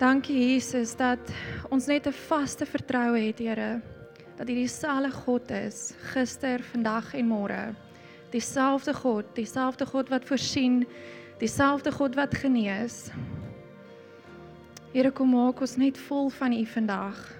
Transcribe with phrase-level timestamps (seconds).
[0.00, 1.20] Dankie Jesus dat
[1.68, 3.82] ons net 'n vaste vertroue het, Here,
[4.36, 7.74] dat U dieselfde God is, gister, vandag en môre.
[8.30, 10.86] Dieselfde God, dieselfde God wat voorsien,
[11.38, 13.10] dieselfde God wat genees.
[14.94, 17.36] Here, kom maak ons net vol van U vandag.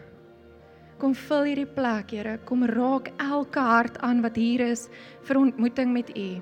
[0.98, 2.38] Kom vul hierdie plek, Here.
[2.44, 4.88] Kom raak elke hart aan wat hier is
[5.22, 6.40] vir ontmoeting met U.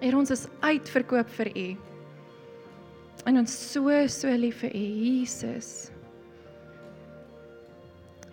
[0.00, 1.89] Here, ons is uitverkoop vir U.
[3.28, 5.90] En ons so so lief vir U, Jesus.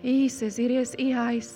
[0.00, 1.50] Jesus, hier is U huis.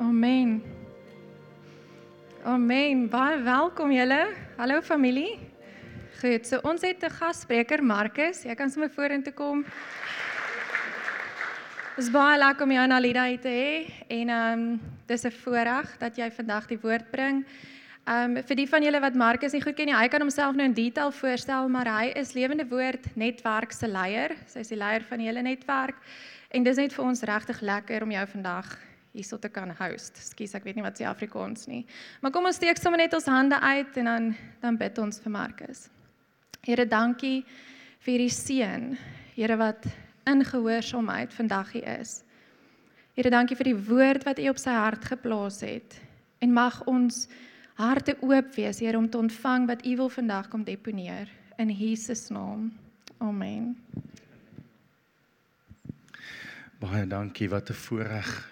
[0.00, 0.62] Amen.
[2.48, 3.04] Amen.
[3.12, 4.22] Baie welkom julle.
[4.56, 5.36] Hallo familie.
[6.22, 8.44] Goed, so ons het 'n gasspreker Markus.
[8.44, 9.64] Jy kan sommer vorentoe kom.
[11.96, 15.30] Dit is baie lekker om jou en Alida te hê en ehm um, dis 'n
[15.30, 17.44] voorreg dat jy vandag die woord bring.
[18.02, 20.56] Ehm um, vir die van julle wat Markus nie goed ken nie, hy kan homself
[20.58, 24.34] nou in detail voorstel, maar hy is Lewende Woord netwerk se leier.
[24.50, 26.00] Sy is die leier van die hele netwerk
[26.50, 28.72] en dis net vir ons regtig lekker om jou vandag
[29.14, 30.18] hierso te kan host.
[30.18, 31.84] Skus, ek weet nie wat se Afrikaans nie.
[32.24, 34.26] Maar kom ons steek sommer net ons hande uit en dan
[34.64, 35.86] dan bid ons vir Markus.
[36.66, 37.44] Here, dankie
[38.02, 38.90] vir hierdie seën.
[39.36, 39.86] Here wat
[40.26, 42.18] in gehoorsaamheid vandag hier is.
[43.14, 46.00] Here, dankie vir die woord wat U op sy hart geplaas het.
[46.42, 47.28] En mag ons
[47.74, 52.28] harte oop wees, Here, om te ontvang wat U wil vandag kom deponeer in Jesus
[52.28, 52.72] naam.
[53.18, 53.76] Amen.
[56.80, 58.48] Baie dankie, wat 'n voorreg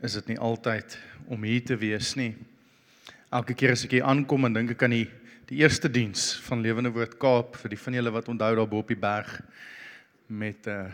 [0.00, 2.34] is dit nie altyd om hier te wees nie.
[3.30, 5.10] Elke keer as ek hier aankom en dink ek aan die
[5.44, 8.78] die eerste diens van Lewende Woord Kaap vir die van julle wat onthou daar bo
[8.78, 9.42] op die berg
[10.26, 10.92] met 'n uh,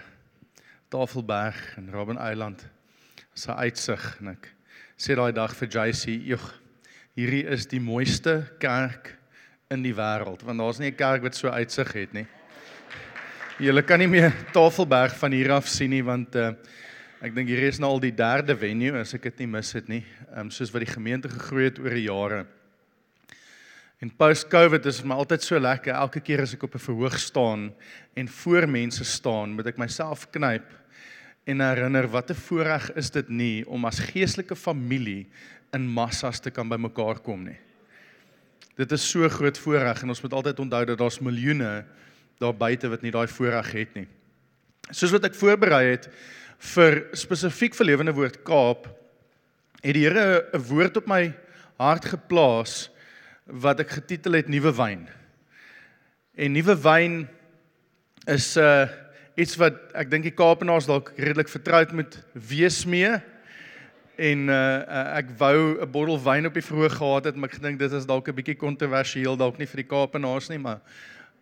[0.88, 2.66] Tafelberg en Robben Eiland
[3.34, 4.54] se uitsig en ek
[4.98, 6.60] sê daai dag vir JC, "Jog,
[7.18, 9.16] hierdie is die mooiste kerk
[9.70, 12.26] in die wêreld want daar's nie 'n kerk wat so uitsig het nie.
[13.58, 16.54] Julle kan nie meer Tafelberg van hier af sien nie want uh,
[17.20, 19.88] ek dink hier is nou al die derde venue as ek dit nie mis het
[19.88, 20.04] nie.
[20.30, 22.46] Ehm um, soos wat die gemeente gegroei het oor die jare.
[24.00, 27.18] En post-COVID is dit my altyd so lekker elke keer as ek op 'n verhoog
[27.18, 27.74] staan
[28.16, 30.79] en voor mense staan, moet ek myself knyp
[31.50, 35.26] en herinner wat 'n voorreg is dit nie om as geestelike familie
[35.72, 37.58] in massas te kan bymekaar kom nie.
[38.76, 41.84] Dit is so groot voorreg en ons moet altyd onthou dat daar's miljoene
[42.38, 44.06] daar buite wat nie daai voorreg het nie.
[44.90, 46.08] Soos wat ek voorberei het
[46.58, 48.86] vir spesifiek vir Lewende Woord Kaap,
[49.82, 51.32] het die Here 'n woord op my
[51.78, 52.90] hart geplaas
[53.46, 55.08] wat ek getitel het Nuwe Wyn.
[56.36, 57.28] En nuwe wyn
[58.26, 58.88] is 'n uh,
[59.40, 63.12] iets wat ek dink die Kaapenaars dalk redelik vertroud met wees mee
[64.20, 67.78] en uh, ek wou 'n bottel wyn op die verhoog gehad het, maar ek dink
[67.80, 70.80] dit is dalk 'n bietjie kontroversieel dalk nie vir die Kaapenaars nie, maar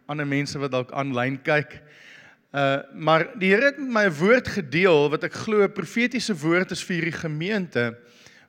[0.07, 1.83] ander mense wat dalk aanlyn kyk.
[2.55, 6.71] Uh maar die Here het my 'n woord gedeel wat ek glo 'n profetiese woord
[6.71, 7.99] is vir hierdie gemeente,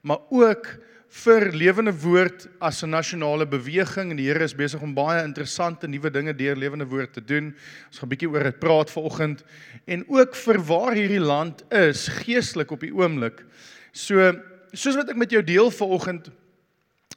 [0.02, 0.78] maar ook
[1.10, 5.88] vir lewende woord as 'n nasionale beweging en die Here is besig om baie interessante
[5.88, 7.56] nuwe dinge deur lewende woord te doen.
[7.88, 9.44] Ons gaan 'n bietjie oor dit praat vanoggend
[9.88, 13.44] en ook vir waar hierdie land is geestelik op die oomblik.
[13.92, 14.34] So
[14.74, 16.30] soos wat ek met jou deel vanoggend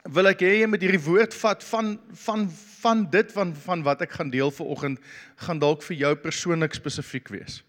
[0.09, 2.49] wil ek hê jy moet hierdie woord vat van van
[2.83, 4.99] van dit van van wat ek gaan deel vanoggend
[5.35, 7.63] gaan dalk vir jou persoonlik spesifiek wees.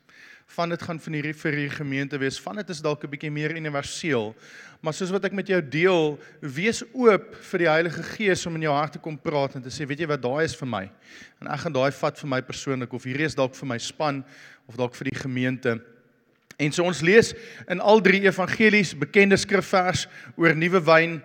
[0.46, 2.40] Van dit gaan van hierdie vir hierdie gemeente wees.
[2.40, 4.34] Van dit is dalk 'n bietjie meer universeel.
[4.84, 6.10] Maar soos wat ek met jou deel,
[6.44, 9.70] wees oop vir die Heilige Gees om in jou hart te kom praat en te
[9.72, 10.82] sê, weet jy wat daai is vir my?
[11.40, 14.18] En ek gaan daai vat vir my persoonlik of hierdie is dalk vir my span
[14.68, 15.78] of dalk vir die gemeente.
[16.60, 17.32] En so ons lees
[17.72, 20.04] in al drie evangelies bekende skrifvers
[20.36, 21.16] oor nuwe wyn.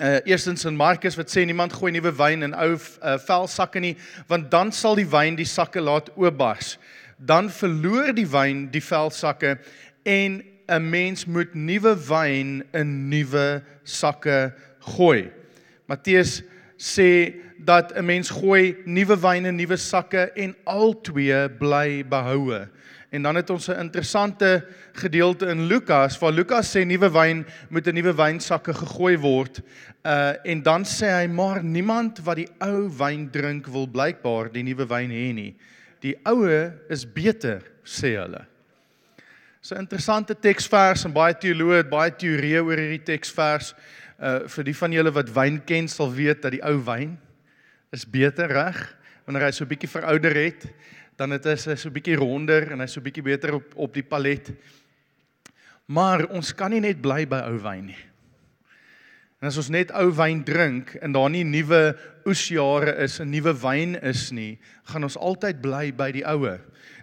[0.00, 3.92] Uh eerstens in Markus wat sê niemand gooi nuwe wyn in ou uh, velsakke nie,
[4.30, 6.78] want dan sal die wyn die sakke laat oopbars.
[7.20, 9.58] Dan verloor die wyn die velsakke
[10.08, 10.40] en
[10.70, 15.30] 'n mens moet nuwe wyn in nuwe sakke gooi.
[15.86, 16.42] Matteus
[16.78, 22.68] sê dat 'n mens gooi nuwe wyn in nuwe sakke en al twee bly behoue.
[23.10, 27.86] En dan het ons 'n interessante gedeelte in Lukas waar Lukas sê nuwe wyn moet
[27.86, 29.60] in nuwe wynsakke gegooi word.
[30.04, 34.62] Uh en dan sê hy maar niemand wat die ou wyn drink wil blykbaar die
[34.62, 35.56] nuwe wyn hê nie.
[36.00, 38.49] Die oue is beter, sê hulle.
[39.62, 43.74] So 'n interessante teksvers en baie teoloë het baie teorieë oor hierdie teksvers.
[44.16, 47.18] Uh vir die van julle wat wyn ken sal weet dat die ou wyn
[47.92, 48.96] is beter reg
[49.26, 50.64] wanneer hy so 'n bietjie verouder het
[51.16, 53.92] dan het hy so 'n bietjie ronder en hy's so 'n bietjie beter op op
[53.92, 54.50] die palet.
[55.88, 58.00] Maar ons kan nie net bly by ou wyn nie.
[59.42, 63.52] En as ons net ou wyn drink en daar nie nuwe oesjare is en nuwe
[63.52, 66.60] wyn is nie, gaan ons altyd bly by die oue.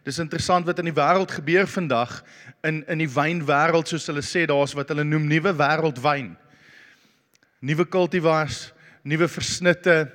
[0.07, 2.21] Dis interessant wat in die wêreld gebeur vandag
[2.63, 6.29] in in die wynwêreld soos hulle sê daar's wat hulle noem nuwe wêreldwyn.
[7.59, 8.69] Nuwe kultivars,
[9.03, 10.07] nuwe versnitte,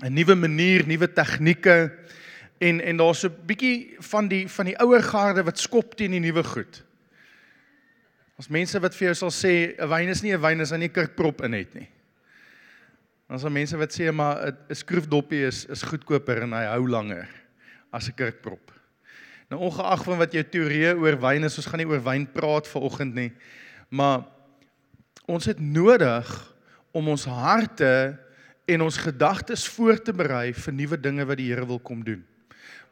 [0.00, 1.92] 'n nuwe manier, nuwe tegnieke
[2.60, 6.20] en en daar's 'n bietjie van die van die ouer garde wat skop teen die
[6.20, 6.82] nuwe goed.
[8.38, 10.78] Ons mense wat vir jou sal sê 'n wyn is nie 'n wyn as hy
[10.78, 11.88] nie kurkprop in het nie.
[13.28, 17.28] Ons het mense wat sê maar 'n skroefdoppie is is goedkoper en hy hou langer
[17.92, 18.79] as 'n kurkprop.
[19.50, 22.68] Nou ongeag van wat jou teorie oor wyn is, ons gaan nie oor wyn praat
[22.70, 23.30] vanoggend nie,
[23.90, 24.22] maar
[25.26, 26.28] ons het nodig
[26.94, 27.90] om ons harte
[28.70, 32.22] en ons gedagtes voor te berei vir nuwe dinge wat die Here wil kom doen.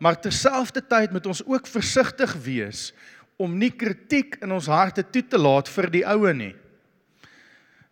[0.02, 2.90] Maar terselfdertyd moet ons ook versigtig wees
[3.38, 6.54] om nie kritiek in ons harte toe te laat vir die oue nie.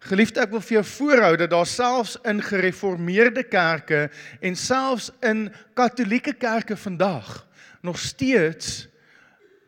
[0.06, 4.06] Geliefde, ek wil vir jou voorhou dat daar selfs in gereformeerde kerke
[4.38, 7.46] en selfs in katolieke kerke vandag
[7.82, 8.86] nog steeds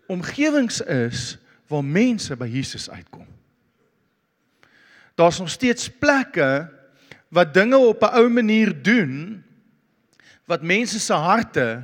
[0.07, 3.27] omgewings is waar mense by Jesus uitkom.
[5.19, 6.69] Daar's nog steeds plekke
[7.35, 9.43] wat dinge op 'n ou manier doen
[10.47, 11.83] wat mense se harte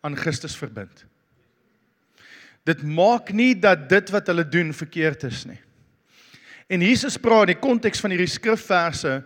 [0.00, 1.04] aan Christus verbind.
[2.64, 5.60] Dit maak nie dat dit wat hulle doen verkeerd is nie.
[6.68, 9.18] En Jesus praat in die konteks van hierdie skrifverse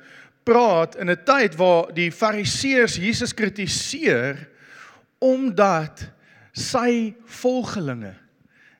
[0.48, 4.48] praat in 'n tyd waar die fariseërs Jesus kritiseer
[5.18, 6.10] omdat
[6.52, 8.14] sy volgelinge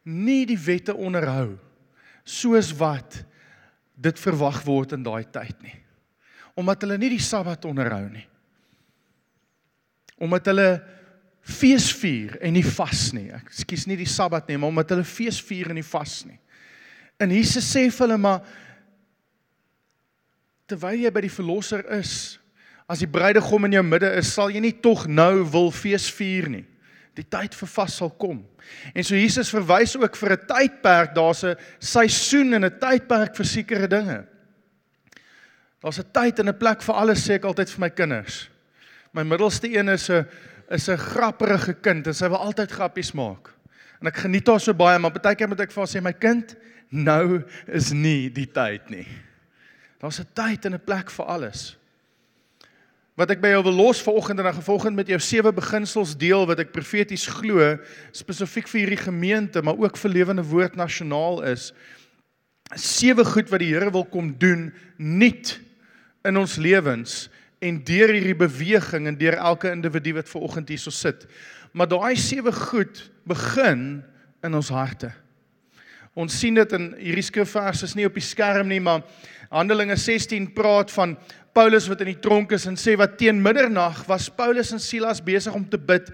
[0.05, 1.59] nie die wette onderhou
[2.25, 3.25] soos wat
[3.99, 5.75] dit verwag word in daai tyd nie.
[6.59, 8.27] Omdat hulle nie die Sabbat onderhou nie.
[10.19, 10.71] Omdat hulle
[11.43, 13.29] fees vier en nie vas nie.
[13.35, 16.39] Ek skuis nie die Sabbat nie, maar omdat hulle fees vier en nie vas nie.
[17.19, 18.43] En Jesus sê vir hulle maar
[20.69, 22.39] terwyl jy by die verlosser is,
[22.89, 26.49] as die bruidegom in jou midde is, sal jy nie tog nou wil fees vier
[26.53, 26.65] nie.
[27.19, 28.43] Die tyd vir vas sal kom.
[28.95, 33.47] En so Jesus verwys ook vir 'n tydperk, daar's 'n seisoen en 'n tydperk vir
[33.47, 34.25] sekere dinge.
[35.83, 38.49] Daar's 'n tyd en 'n plek vir alles sê ek altyd vir my kinders.
[39.13, 40.27] My middelste een is 'n
[40.71, 43.51] is 'n grappige kind en sy wil altyd grappies maak.
[44.01, 46.13] En ek geniet haar so baie, maar baie keer moet ek vir haar sê my
[46.13, 46.57] kind,
[46.89, 49.07] nou is nie die tyd nie.
[49.99, 51.77] Daar's 'n tyd en 'n plek vir alles.
[53.19, 56.47] Wat ek by jou wil los vanoggend en dan gevolgend met jou sewe beginsels deel
[56.47, 57.79] wat ek profeties glo
[58.13, 61.73] spesifiek vir hierdie gemeente, maar ook vir Lewende Woord nasionaal is.
[62.77, 65.59] Sewe goed wat die Here wil kom doen nuut
[66.25, 70.91] in ons lewens en deur hierdie beweging en deur elke individu wat ver oggend hierso
[70.95, 71.27] sit.
[71.73, 74.05] Maar daai sewe goed begin
[74.47, 75.11] in ons harte.
[76.19, 79.05] Ons sien dit in hierdie skrifverse is nie op die skerm nie, maar
[79.53, 81.15] Handelinge 16 praat van
[81.57, 85.23] Paulus wat in die tronk is en sê wat teen middernag was Paulus en Silas
[85.25, 86.11] besig om te bid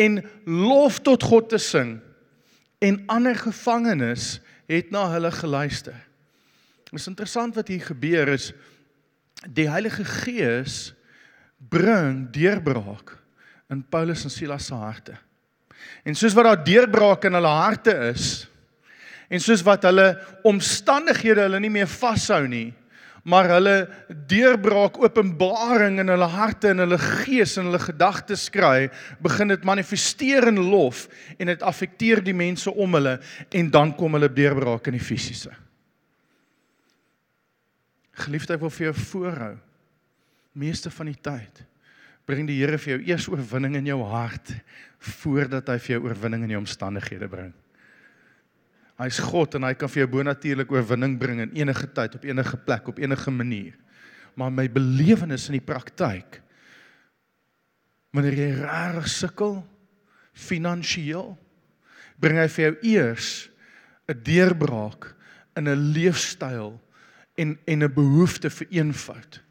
[0.00, 1.96] en lof tot God te sing.
[2.82, 4.40] En ander gevangenes
[4.70, 5.96] het na hulle geluister.
[6.90, 8.50] Dit is interessant wat hier gebeur is
[9.54, 10.94] die Heilige Gees
[11.70, 13.14] bring deurbraak
[13.72, 15.14] in Paulus en Silas se harte.
[16.04, 18.44] En soos wat daar deurbraak in hulle harte is
[19.34, 20.12] en soos wat hulle
[20.46, 22.68] omstandighede hulle nie meer vashou nie,
[23.24, 23.74] maar hulle
[24.28, 28.90] deurbraak openbaring in hulle harte en hulle gees en hulle gedagtes kry,
[29.24, 31.06] begin dit manifesteer in lof
[31.38, 33.16] en dit affekteer die mense om hulle
[33.48, 35.54] en dan kom hulle deurbraak in die fisiese.
[38.24, 39.54] Geliefde, ek wil vir jou voorhou.
[40.54, 41.64] Meeste van die tyd
[42.28, 44.54] bring die Here vir jou eers oorwinning in jou hart
[45.18, 47.50] voordat hy vir jou oorwinning in jou omstandighede bring.
[49.00, 52.56] Hy's God en hy kan vir jou bonatuurlik oorwinning bring in enige tyd, op enige
[52.56, 53.74] plek, op enige manier.
[54.38, 56.40] Maar my belewenis in die praktyk
[58.14, 59.56] wanneer jy rarig sukkel
[60.38, 61.32] finansiëel,
[62.22, 63.50] bring hy vir jou eers
[64.06, 65.14] 'n deurbraak
[65.56, 66.80] in 'n leefstyl
[67.34, 69.42] en en 'n behoefte vir eenvoud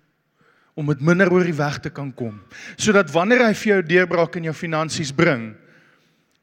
[0.73, 2.41] om met minder oor die weg te kan kom
[2.77, 5.55] sodat wanneer hy vir jou deurbraak in jou finansies bring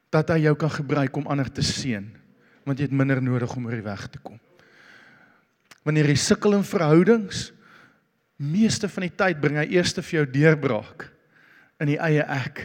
[0.09, 2.20] dat hy jou kan gebruik om ander te seën
[2.65, 4.39] want jy het minder nodig om oor die weg te kom.
[5.85, 7.49] Wanneer jy sukkel in verhoudings
[8.41, 11.07] meeste van die tyd bring hy eers vir jou deurbraak
[11.81, 12.63] in die eie ek.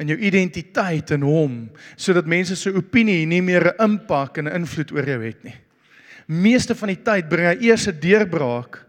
[0.00, 1.58] In jou identiteit in hom
[1.96, 5.56] sodat mense se opinie nie meer 'n impak en 'n invloed oor jou het nie.
[6.26, 8.84] Meeste van die tyd bring hy eers 'n deurbraak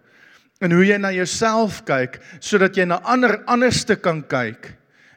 [0.62, 4.74] in hoe jy na jouself kyk sodat jy na ander anderste kan kyk.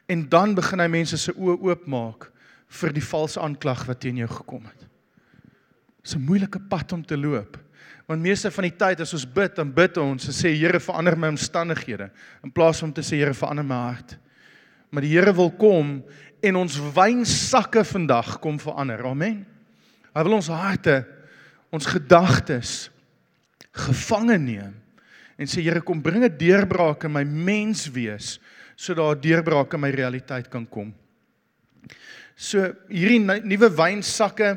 [0.07, 2.31] En dan begin hy mense se oë oopmaak
[2.69, 4.85] vir die valse aanklag wat teen jou gekom het.
[6.03, 7.57] Dis 'n moeilike pad om te loop.
[8.07, 11.17] Want meeste van die tyd as ons bid, dan bid ons en sê Here verander
[11.17, 12.09] my omstandighede
[12.43, 14.17] in plaas om te sê Here verander my hart.
[14.89, 16.03] Maar die Here wil kom
[16.41, 19.05] en ons wynsakke vandag kom verander.
[19.05, 19.45] Amen.
[20.15, 21.05] Hy wil ons harte,
[21.69, 22.89] ons gedagtes
[23.71, 24.73] gevange neem
[25.37, 28.39] en sê Here kom bring 'n deurbraak in my menswees
[28.75, 30.93] sodat 'n deurbraak in my realiteit kan kom.
[32.39, 34.53] So hierdie nuwe wynsakke,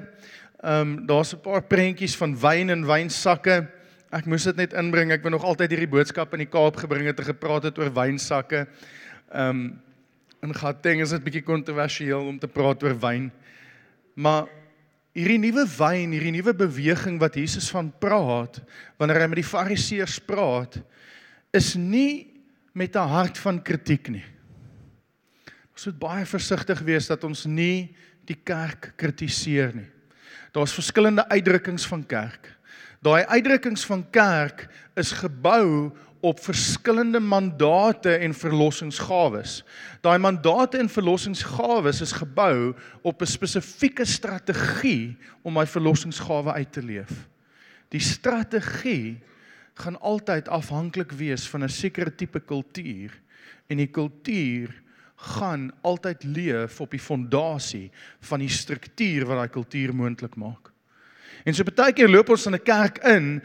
[0.62, 3.66] ehm um, daar's 'n paar prentjies van wyn en wynsakke.
[4.12, 5.10] Ek moes dit net inbring.
[5.10, 7.90] Ek wou nog altyd hierdie boodskap in die Kaap gebring het te gepraat het oor
[7.90, 8.68] wynsakke.
[9.34, 9.80] Ehm um,
[10.42, 13.32] in Gauteng is dit bietjie kontroversieel om te praat oor wyn.
[14.14, 14.46] Maar
[15.14, 18.62] hierdie nuwe wyn, hierdie nuwe beweging wat Jesus van praat
[18.98, 20.78] wanneer hy met die Fariseërs praat,
[21.52, 22.30] is nie
[22.74, 24.31] met 'n hart van kritiek nie.
[25.72, 27.94] Ons moet baie versigtig wees dat ons nie
[28.28, 29.88] die kerk kritiseer nie.
[30.52, 32.50] Daar's verskillende uitdrukkings van kerk.
[33.02, 34.68] Daai uitdrukkings van kerk
[35.00, 35.90] is gebou
[36.22, 39.62] op verskillende mandate en verlossingsgawes.
[40.04, 46.82] Daai mandate en verlossingsgawes is gebou op 'n spesifieke strategie om my verlossingsgawe uit te
[46.82, 47.28] leef.
[47.88, 49.18] Die strategie
[49.74, 53.10] gaan altyd afhanklik wees van 'n sekere tipe kultuur
[53.66, 54.81] en die kultuur
[55.22, 60.72] gaan altyd leef op die fondasie van die struktuur wat daai kultuur moontlik maak.
[61.44, 63.42] En so baie keer loop ons in 'n kerk in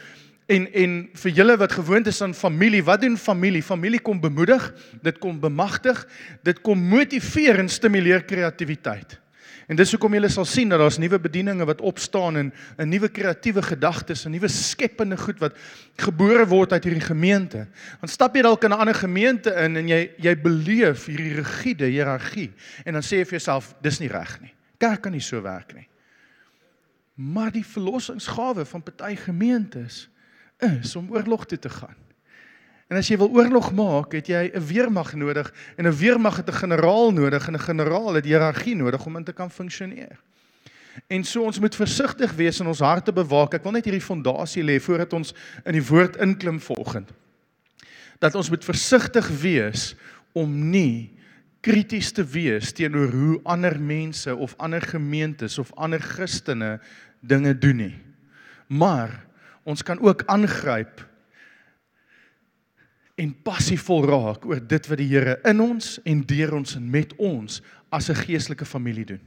[0.48, 3.64] En en vir julle wat gewoond is aan familie, wat doen familie?
[3.64, 4.64] Familie kom bemoedig,
[5.04, 6.06] dit kom bemagtig,
[6.44, 9.18] dit kom motiveer en stimuleer kreatiwiteit.
[9.68, 13.10] En dis hoekom julle sal sien dat daar's nuwe bedieninge wat opstaan en 'n nuwe
[13.10, 15.58] kreatiewe gedagtes, 'n nuwe skepende goed wat
[15.98, 17.68] gebore word uit hierdie gemeente.
[18.00, 21.86] Dan stap jy dalk in 'n ander gemeente in en jy jy beleef hierdie rigiede
[21.86, 22.54] hiërargie
[22.86, 24.54] en dan sê jy vir jouself dis nie reg nie.
[24.78, 25.88] Kerk kan nie so werk nie.
[27.16, 30.10] Maar die verlossingsgawe van party gemeentes
[30.58, 32.07] is om oorlog toe te gaan.
[32.88, 36.48] En as jy wil oorlog maak, het jy 'n weermag nodig en 'n weermag het
[36.48, 40.18] 'n generaal nodig en 'n generaal het hiërargie nodig om in te kan funksioneer.
[41.08, 43.54] En so ons moet versigtig wees in ons harte bewaak.
[43.54, 45.34] Ek wil net hierdie fondasie lê voordat ons
[45.66, 47.14] in die woord inklim volgende.
[48.20, 49.96] Dat ons moet versigtig wees
[50.34, 51.14] om nie
[51.62, 56.80] krities te wees teenoor hoe ander mense of ander gemeentes of ander Christene
[57.20, 57.96] dinge doen nie.
[58.68, 59.26] Maar
[59.64, 61.04] ons kan ook aangryp
[63.18, 67.14] en passievol raak oor dit wat die Here in ons en deur ons en met
[67.18, 69.22] ons as 'n geestelike familie doen.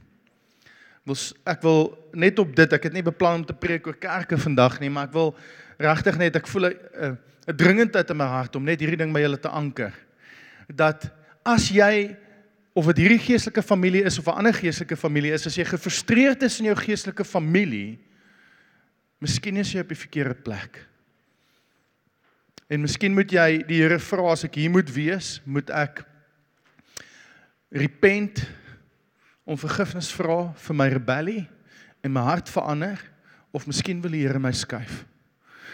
[1.05, 4.37] Wil ek wil net op dit, ek het nie beplan om te preek oor kerke
[4.37, 5.35] vandag nie, maar ek wil
[5.77, 7.17] regtig net ek voel 'n
[7.47, 9.93] 'n dringendheid in my hart om net hierdie ding by julle te anker.
[10.67, 11.11] Dat
[11.43, 12.15] as jy
[12.73, 16.43] of dit hierdie geestelike familie is of 'n ander geestelike familie is, as jy gefrustreerd
[16.43, 17.99] is in jou geestelike familie,
[19.21, 20.79] Miskien is jy op die verkeerde plek.
[22.71, 26.05] En miskien moet jy die Here vra as ek hier moet wees, moet ek
[27.75, 28.45] repent
[29.43, 31.43] om vergifnis vra vir my rebellie
[31.99, 33.01] en my hart verander
[33.51, 35.01] of miskien wil die Here my skuif.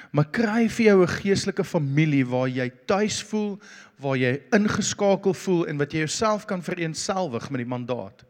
[0.10, 3.60] Maar kry vir jou 'n geestelike familie waar jy tuis voel,
[4.02, 8.26] waar jy ingeskakel voel en wat jy jouself kan vereenselwig met die mandaat.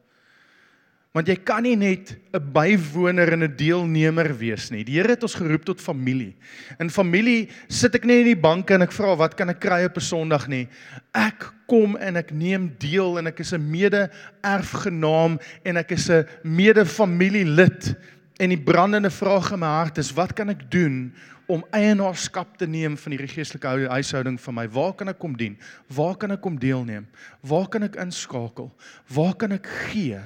[1.16, 4.84] Want jy kan nie net 'n bywoner en 'n deelnemer wees nie.
[4.84, 6.36] Die Here het ons geroep tot familie.
[6.80, 9.86] In familie sit ek nie in die banke en ek vra wat kan ek kry
[9.86, 10.68] op 'n Sondag nie.
[11.14, 16.26] Ek kom en ek neem deel en ek is 'n mede-erfgenaam en ek is 'n
[16.44, 17.96] mede-familielid.
[18.40, 21.14] En die brandende vraag in my hart is wat kan ek doen
[21.48, 24.68] om eienaarskap te neem van hierdie geestelike huishouding van my?
[24.70, 25.58] Waar kan ek kom dien?
[25.88, 27.08] Waar kan ek kom deelneem?
[27.42, 28.72] Waar kan ek inskakel?
[29.08, 30.20] Waar kan ek gee?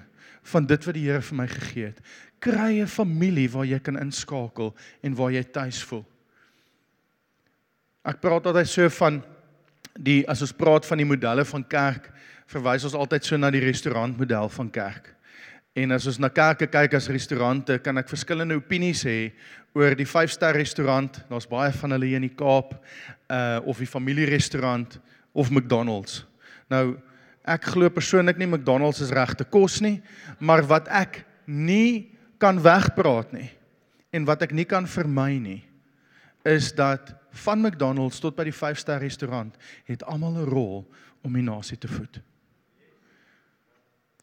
[0.44, 2.00] Van dit wat die Here vir my gegee het.
[2.40, 6.06] Kry 'n familie waar jy kan inskakel en waar jy tuis voel.
[8.06, 9.24] Ek praat altyd so van
[10.00, 12.12] die as ons praat van die modelle van kerk,
[12.48, 15.16] verwys ons altyd so na die restaurantmodel van kerk.
[15.76, 19.32] En as ons na kerke kyk as restaurante, kan ek verskillende opinies hê
[19.78, 21.22] oor die 5-ster restaurant.
[21.30, 22.74] Daar's baie van hulle hier in die Kaap,
[23.32, 25.00] uh of die familierestaurant
[25.32, 26.26] of McDonald's.
[26.68, 26.98] Nou
[27.44, 30.02] Ek glo persoonlik nie McDonald's is regte kos nie,
[30.40, 33.50] maar wat ek nie kan wegpraat nie
[34.12, 35.62] en wat ek nie kan vermy nie
[36.46, 39.56] is dat van McDonald's tot by die 5-ster restaurant
[39.86, 40.86] het almal 'n rol
[41.22, 42.22] om die nasie te voed.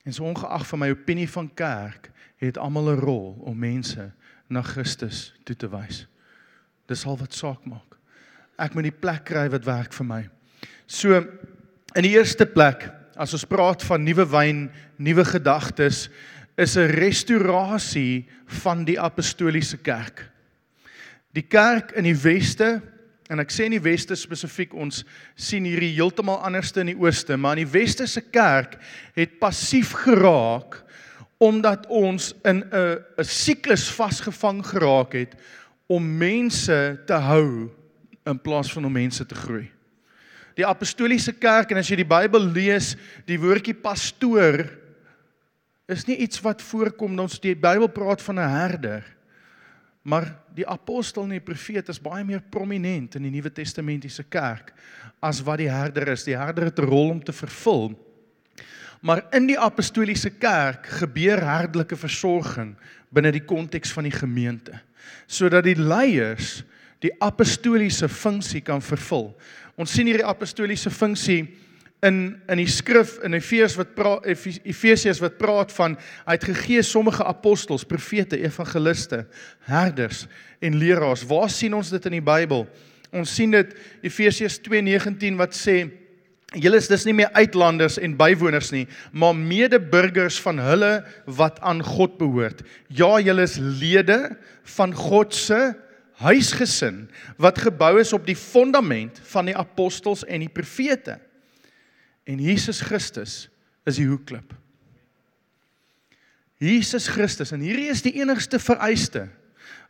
[0.04, 4.12] En so ongeag van my opinie van kerk, het almal 'n rol om mense
[4.48, 6.06] na Christus toe te wys.
[6.86, 7.98] Dis al wat saak maak.
[8.58, 10.28] Ek moet die plek kry wat werk vir my.
[10.86, 11.14] So
[11.94, 16.08] in die eerste plek as ons praat van nuwe wyn, nuwe gedagtes,
[16.58, 18.26] is 'n restaurasie
[18.62, 20.30] van die apostoliese kerk.
[21.32, 22.82] Die kerk in die weste
[23.28, 25.04] en ek sê in die weste spesifiek ons
[25.36, 28.78] sien hierdie heeltemal anderste in die ooste, maar in die weste se kerk
[29.14, 30.84] het passief geraak
[31.38, 35.34] omdat ons in 'n 'n siklus vasgevang geraak het
[35.86, 37.70] om mense te hou
[38.26, 39.70] in plaas van om mense te groei.
[40.58, 42.96] Die apostoliese kerk en as jy die Bybel lees,
[43.28, 44.64] die woordjie pastoor
[45.88, 49.04] is nie iets wat voorkom ons die Bybel praat van 'n herder.
[50.02, 54.72] Maar die apostel en die profeet is baie meer prominent in die Nuwe Testamentiese kerk
[55.22, 56.24] as wat die herder is.
[56.24, 57.94] Die herder het 'n rol om te vervul.
[59.00, 62.74] Maar in die apostoliese kerk gebeur herdelike versorging
[63.10, 64.80] binne die konteks van die gemeente
[65.26, 66.64] sodat die leiers
[67.04, 69.36] die apostoliese funksie kan vervul.
[69.78, 71.44] Ons sien hierdie apostoliese funksie
[72.02, 72.18] in
[72.50, 77.24] in die skrif in Efesiërs wat praat Efesiërs wat praat van hy het gegee sommige
[77.26, 79.24] apostels, profete, evangeliste,
[79.66, 80.26] herders
[80.62, 81.24] en leraars.
[81.26, 82.66] Waar sien ons dit in die Bybel?
[83.14, 83.74] Ons sien dit
[84.06, 85.80] Efesiërs 2:19 wat sê
[86.56, 90.92] julle is dis nie meer uitlanders en bywoners nie, maar medeburgers van hulle
[91.26, 92.62] wat aan God behoort.
[92.88, 94.36] Ja, julle is lede
[94.76, 95.74] van God se
[96.18, 97.06] huisgesin
[97.38, 101.18] wat gebou is op die fondament van die apostels en die profete.
[102.28, 103.46] En Jesus Christus
[103.88, 104.52] is die hoekklip.
[106.58, 109.28] Jesus Christus en hierdie is die enigste vereiste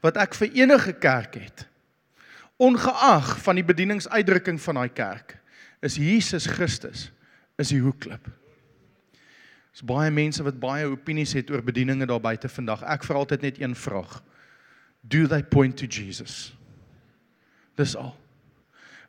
[0.04, 1.64] wat ek vir enige kerk het.
[2.58, 5.36] Ongeag van die bedieningsuitdrukking van daai kerk,
[5.82, 7.08] is Jesus Christus
[7.58, 8.26] is die hoekklip.
[9.70, 12.82] Daar's baie mense wat baie opinies het oor bedieninge daar buite vandag.
[12.82, 14.18] Ek vra altyd net een vraag.
[15.08, 16.52] Do they point to Jesus?
[17.76, 18.14] Dis al.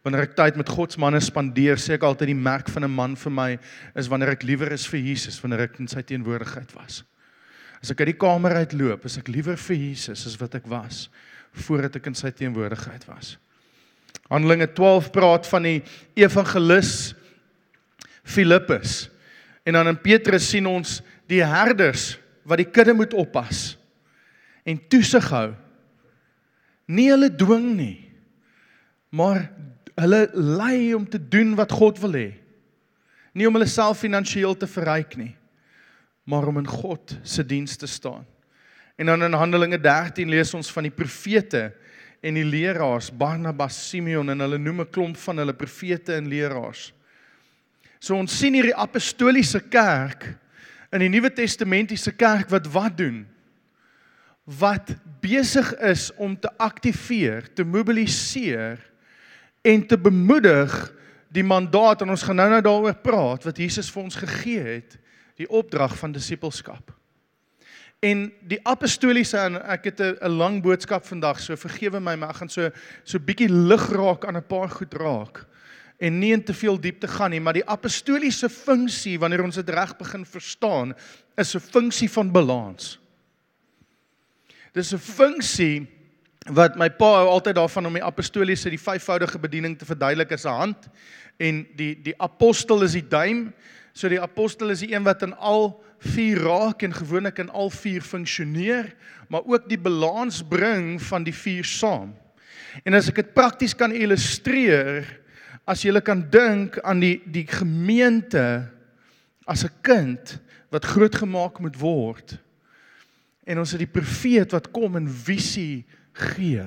[0.05, 2.91] Wanneer ek tyd met God se manne spandeer, sê ek altyd die merk van 'n
[2.91, 3.49] man vir my
[3.95, 7.03] is wanneer ek liewer is vir Jesus, wanneer ek in sy teenwoordigheid was.
[7.83, 11.09] As ek uit die kamer uitloop, is ek liewer vir Jesus as wat ek was
[11.51, 13.37] voordat ek in sy teenwoordigheid was.
[14.29, 15.81] Handelinge 12 praat van die
[16.15, 17.15] evangelis
[18.23, 19.09] Filippus.
[19.65, 23.77] En dan in Petrus sien ons die herders wat die kudde moet oppas
[24.65, 25.49] en toesig hou.
[26.89, 27.97] Nie hulle dwing nie,
[29.13, 29.43] maar
[29.99, 32.29] hulle lei om te doen wat God wil hê.
[33.37, 35.33] Nie om hulle self finansiëel te verryk nie,
[36.29, 38.25] maar om in God se diens te staan.
[38.99, 41.69] En dan in Handelinge 13 lees ons van die profete
[42.25, 46.91] en die leraars Barnabas, Simeon en hulle noem 'n klomp van hulle profete en leraars.
[47.99, 50.25] So ons sien hierdie apostoliese kerk
[50.91, 53.27] in die Nuwe Testamentiese kerk wat wat doen?
[54.57, 58.79] Wat besig is om te aktiveer, te mobiliseer
[59.61, 60.73] en te bemoedig
[61.29, 64.95] die mandaat en ons gaan nou nou daaroor praat wat Jesus vir ons gegee het,
[65.37, 66.95] die opdrag van disippelskap.
[67.99, 72.35] En die apostoliese en ek het 'n lang boodskap vandag, so vergewe my, maar ek
[72.35, 72.71] gaan so
[73.03, 75.45] so bietjie lig raak aan 'n paar goed raak
[75.99, 79.69] en nie in te veel diepte gaan nie, maar die apostoliese funksie wanneer ons dit
[79.69, 80.95] reg begin verstaan,
[81.37, 82.98] is 'n funksie van balans.
[84.73, 85.87] Dis 'n funksie
[86.47, 90.45] wat my pa hou altyd daarvan om die apostoliese die vyfvoudige bediening te verduidelik as
[90.45, 90.89] 'n hand
[91.37, 93.53] en die die apostel is die duim.
[93.93, 97.69] So die apostel is die een wat in al vier raak en gewoonlik in al
[97.69, 98.95] vier funksioneer,
[99.27, 102.15] maar ook die balans bring van die vier saam.
[102.85, 105.05] En as ek dit prakties kan illustreer,
[105.67, 108.69] as jy kan dink aan die die gemeente
[109.45, 112.37] as 'n kind wat grootgemaak moet word.
[113.49, 115.85] En ons het die profeet wat kom en visie
[116.19, 116.65] gee,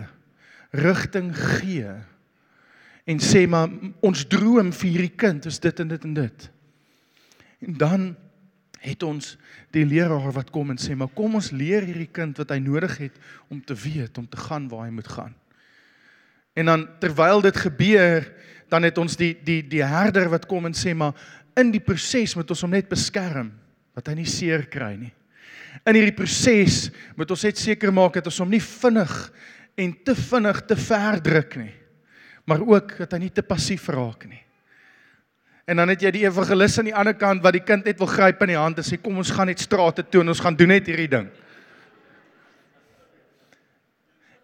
[0.73, 1.93] rigting gee
[3.03, 3.71] en sê maar
[4.07, 6.45] ons droom vir hierdie kind is dit en dit en dit.
[7.67, 8.05] En dan
[8.83, 9.37] het ons
[9.75, 12.97] die leraar wat kom en sê maar kom ons leer hierdie kind wat hy nodig
[13.05, 13.19] het
[13.51, 15.35] om te weet om te gaan waar hy moet gaan.
[16.59, 18.27] En dan terwyl dit gebeur,
[18.71, 21.15] dan het ons die die die herder wat kom en sê maar
[21.59, 23.53] in die proses moet ons hom net beskerm
[23.95, 25.13] dat hy nie seer kry nie
[25.87, 29.15] in hierdie proses moet ons net seker maak dat ons hom nie vinnig
[29.81, 31.75] en te vinnig te ver druk nie.
[32.45, 34.43] Maar ook dat hy nie te passief raak nie.
[35.67, 38.11] En dan het jy die evangelis aan die ander kant wat die kind net wil
[38.11, 40.59] gryp in die hand en sê kom ons gaan net strate toe en ons gaan
[40.59, 41.31] doen net hierdie ding.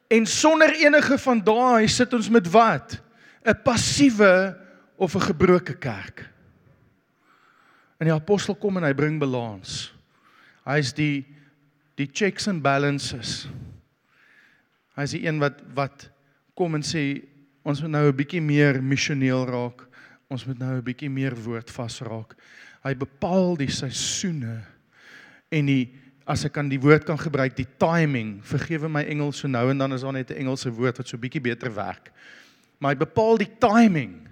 [0.09, 2.97] En sonder enige van daai sit ons met wat?
[3.45, 4.57] 'n Passiewe
[4.97, 6.29] of 'n gebroke kerk.
[7.99, 9.97] En die apostel kom en hy bring balans.
[10.68, 11.24] Hy's die
[11.98, 13.48] die checks and balances.
[14.94, 16.09] Hy's die een wat wat
[16.59, 17.24] kom en sê
[17.66, 19.87] ons moet nou 'n bietjie meer missioneel raak.
[20.28, 22.37] Ons moet nou 'n bietjie meer woord vas raak.
[22.85, 24.64] Hy bepaal die seisoene
[25.50, 25.94] en die
[26.26, 28.42] as ek kan die woord kan gebruik, die timing.
[28.42, 31.16] Vergewe my Engels so nou en dan is daar net 'n Engelse woord wat so
[31.16, 32.12] bietjie beter werk.
[32.78, 34.28] Maar hy bepaal die timing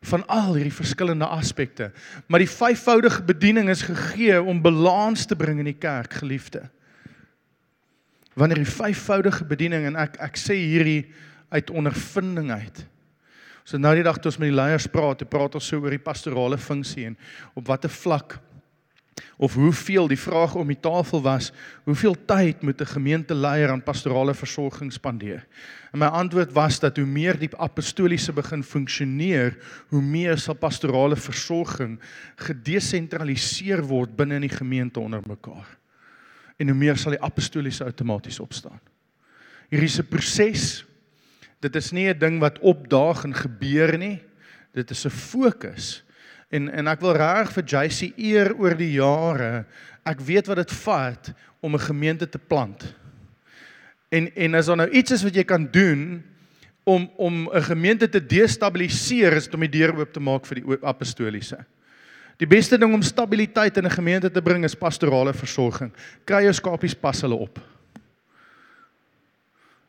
[0.00, 1.90] van al hierdie verskillende aspekte.
[2.26, 6.68] Maar die vyfvoudige bediening is gegee om balans te bring in die kerk, geliefde.
[8.38, 11.08] Wanneer die vyfvoudige bediening en ek ek sê hierdie
[11.50, 12.84] uit ondervinding uit.
[13.68, 16.00] So nou die dag toe ons met die leiers praat, praat ons so oor die
[16.00, 17.18] pastorale funksie en
[17.58, 18.38] op watter vlak
[19.36, 21.52] of hoeveel die vraag om die tafel was,
[21.84, 25.46] hoeveel tyd moet 'n gemeenteleier aan pastorale versorging spandeer?
[25.92, 29.56] En my antwoord was dat hoe meer die apostoliese begin funksioneer,
[29.88, 32.00] hoe meer sal pastorale versorging
[32.36, 35.78] gedesentraliseer word binne in die gemeente onder mekaar.
[36.56, 38.80] En hoe meer sal die apostoliese outomaties opstaan.
[39.70, 40.84] Hier is 'n proses.
[41.60, 44.22] Dit is nie 'n ding wat opdaag en gebeur nie.
[44.72, 46.04] Dit is 'n fokus
[46.48, 49.66] En en ek wil reg vir JC eer oor die jare.
[50.08, 52.94] Ek weet wat dit vat om 'n gemeente te plant.
[54.08, 56.24] En en as daar nou iets is wat jy kan doen
[56.84, 60.78] om om 'n gemeente te destabiliseer is om die deur oop te maak vir die
[60.82, 61.64] apostoliese.
[62.38, 65.92] Die beste ding om stabiliteit in 'n gemeente te bring is pastorale versorging.
[66.24, 67.58] Kry jou skapies pas hulle op.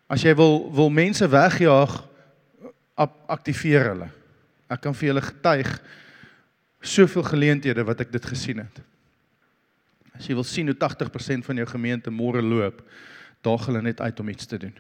[0.10, 2.08] As jy wil wil mense wegjaag,
[3.28, 4.10] aktiveer hulle.
[4.70, 5.82] Ek kan vir julle getuig
[6.80, 8.82] soveel geleenthede wat ek dit gesien het.
[10.16, 12.82] As jy wil sien hoe 80% van jou gemeente môre loop,
[13.44, 14.76] daag hulle net uit om iets te doen.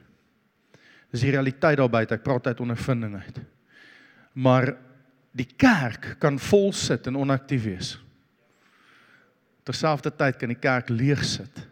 [1.11, 2.15] Dis die realiteit daar buite.
[2.15, 3.39] Ek praat uit ondervinding uit.
[4.35, 4.73] Maar
[5.35, 7.93] die kerk kan vol sit en onaktief wees.
[9.67, 11.65] Terselfdertyd kan die kerk leeg sit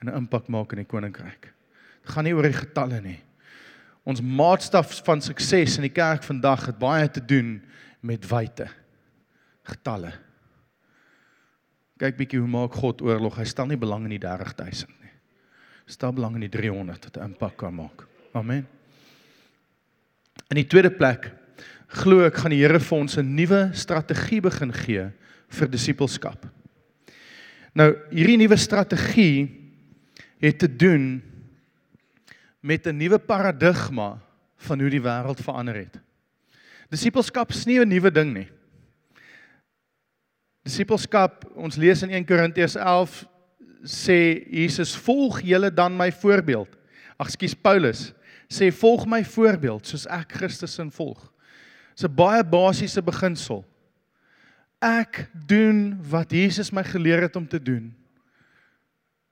[0.00, 1.52] en 'n impak maak in die koninkryk.
[2.02, 3.20] Dit gaan nie oor die getalle nie.
[4.04, 7.62] Ons maatstaf van sukses in die kerk vandag het baie te doen
[8.00, 8.68] met wyte
[9.62, 10.12] getalle.
[12.02, 13.36] Kyk bietjie hoe maak God oorlog.
[13.38, 15.12] Hy stel nie belang in die 30000 nie.
[15.86, 18.06] Stel belang in die 300 wat 'n impak kan maak.
[18.34, 18.66] Amen.
[20.50, 21.30] In die tweede plek
[21.88, 25.12] glo ek gaan die Here vir ons 'n nuwe strategie begin gee
[25.48, 26.46] vir disippelskap.
[27.74, 29.48] Nou, hierdie nuwe strategie
[30.40, 31.22] het te doen
[32.60, 34.18] met 'n nuwe paradigma
[34.56, 36.00] van hoe die wêreld verander het.
[36.90, 38.48] Disippelskap is nie 'n nuwe ding nie.
[40.62, 43.24] Disippelskap, ons lees in 1 Korintiërs 11
[43.82, 46.70] sê Jesus volg julle dan my voorbeeld.
[47.18, 48.12] Ag skus Paulus
[48.52, 51.18] sê volg my voorbeeld soos ek Christus in volg.
[51.96, 53.64] Dis 'n baie basiese beginsel.
[54.80, 57.94] Ek doen wat Jesus my geleer het om te doen.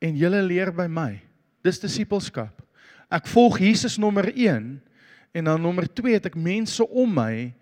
[0.01, 1.21] En julle leer by my.
[1.63, 2.63] Dis disippelskap.
[3.11, 4.83] Ek volg Jesus nommer 1
[5.33, 7.55] en dan nommer 2 het ek mense om my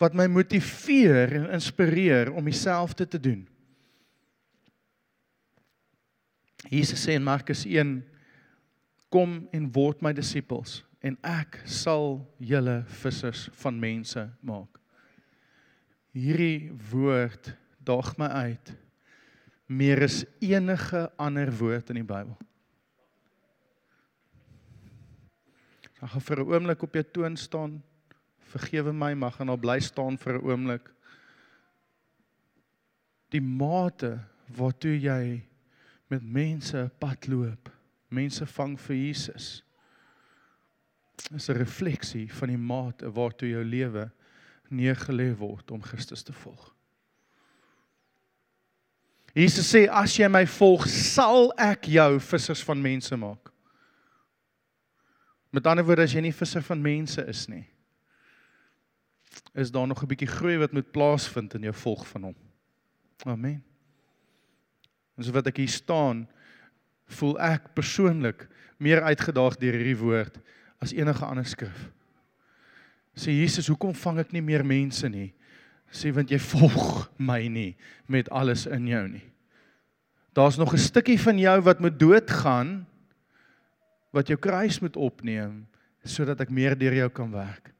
[0.00, 3.46] wat my motiveer en inspireer om dieselfde te doen.
[6.68, 8.00] Jesus sê in Markus 1:
[9.12, 14.80] Kom en word my disippels en ek sal julle vissers van mense maak.
[16.16, 17.52] Hierdie woord
[17.86, 18.74] daag my uit
[19.66, 22.34] meer as enige ander woord in die Bybel.
[25.96, 27.82] Ek gaan vir 'n oomblik op jou toon staan
[28.56, 30.90] vergewe my, mag gaan al bly staan vir 'n oomblik.
[33.30, 34.18] Die mate
[34.56, 35.42] waartoe jy
[36.08, 37.70] met mense pad loop,
[38.08, 39.62] mense vang vir Jesus.
[41.34, 44.10] is 'n refleksie van die mate waartoe jou lewe
[44.70, 46.74] neergelê word om Christus te volg.
[49.34, 53.52] Jesus sê as jy my volg, sal ek jou vissers van mense maak.
[55.52, 57.66] Met ander woorde as jy nie visser van mense is nie,
[59.56, 62.36] is daar nog 'n bietjie groei wat moet plaasvind in jou volg van hom.
[63.24, 63.64] Amen.
[65.16, 66.28] En so wat ek hier staan,
[67.06, 70.38] voel ek persoonlik meer uitgedaag deur hierdie woord
[70.78, 71.90] as enige ander skrif.
[73.16, 75.32] Sê Jesus, hoekom vang ek nie meer mense nie?
[75.88, 79.24] Sê want jy volg my nie met alles in jou nie.
[80.36, 82.86] Daar's nog 'n stukkie van jou wat moet doodgaan
[84.12, 85.66] wat jou kruis moet opneem
[86.04, 87.75] sodat ek meer deur jou kan werk.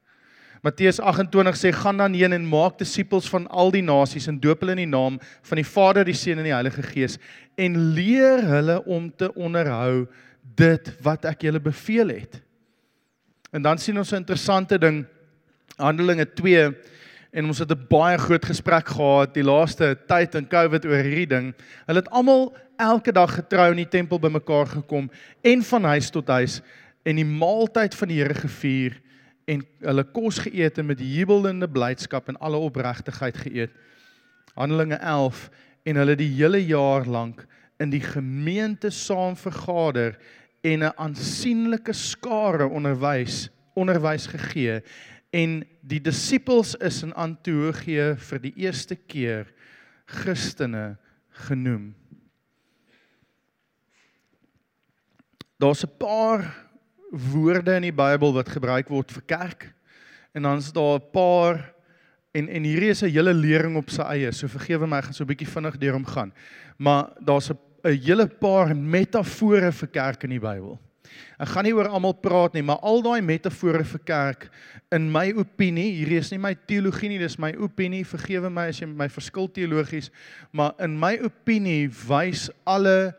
[0.67, 4.65] Matteus 28 sê gaan dan heen en maak disippels van al die nasies en doop
[4.65, 5.15] hulle in die naam
[5.47, 7.15] van die Vader, die Seun en die Heilige Gees
[7.55, 10.09] en leer hulle om te onderhou
[10.59, 12.41] dit wat ek julle beveel het.
[13.55, 15.05] En dan sien ons 'n interessante ding
[15.77, 16.75] Handelinge 2
[17.31, 21.31] en ons het 'n baie groot gesprek gehad die laaste tyd in COVID oor hierdie
[21.31, 21.53] ding.
[21.87, 25.09] Hulle het almal elke dag getrou in die tempel bymekaar gekom
[25.43, 26.61] en van huis tot huis
[27.05, 29.06] en die maaltyd van die Here gevier
[29.47, 33.75] en hulle kos geëet en met jubelende blydskap en alle opregtigheid geëet.
[34.57, 35.47] Handelinge 11
[35.87, 37.45] en hulle die hele jaar lank
[37.79, 40.17] in die gemeente saam vergader
[40.61, 44.81] en 'n aansienlike skare onderwys onderwys gegee
[45.29, 49.53] en die disippels is in Antiochië vir die eerste keer
[50.05, 50.97] Christene
[51.45, 51.95] genoem.
[55.57, 56.66] Daar's 'n paar
[57.11, 59.67] woorde in die Bybel wat gebruik word vir kerk
[60.35, 61.73] en dan is daar 'n paar
[62.33, 64.31] en en hierdie is 'n hele lering op sy eie.
[64.31, 66.33] So vergewe my, ek gaan so 'n bietjie vinnig deur hom gaan.
[66.77, 70.79] Maar daar's 'n 'n hele paar metafore vir kerk in die Bybel.
[71.39, 74.49] Ek gaan nie oor almal praat nie, maar al daai metafore vir kerk
[74.91, 78.05] in my opinie, hierdie is nie my teologie nie, dis my opinie.
[78.07, 80.09] Vergewe my as jy my verskil teologies,
[80.51, 83.13] maar in my opinie wys alle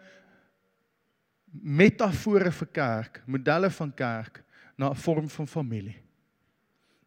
[1.63, 4.43] metafore vir kerk, modelle van kerk
[4.77, 5.97] na 'n vorm van familie.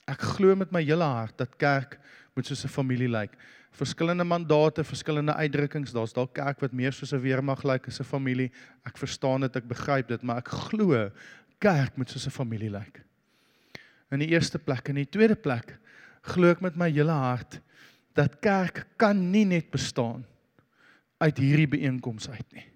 [0.08, 2.00] Ek glo met my hele hart dat kerk
[2.36, 3.38] moet soos 'n familie lyk.
[3.72, 5.94] Verskillende mandate, verskillende uitdrukkings.
[5.94, 8.52] Daar's dalk kerk wat meer soos 'n weermag lyk as 'n familie.
[8.86, 11.12] Ek verstaan dit, ek begryp dit, maar ek glo
[11.60, 13.04] kerk moet soos 'n familie lyk.
[14.12, 15.78] In die eerste plek en in die tweede plek
[16.24, 17.62] glo ek met my hele hart
[18.14, 20.26] dat kerk kan nie net bestaan
[21.18, 22.71] uit hierdie byeenkoms uit nie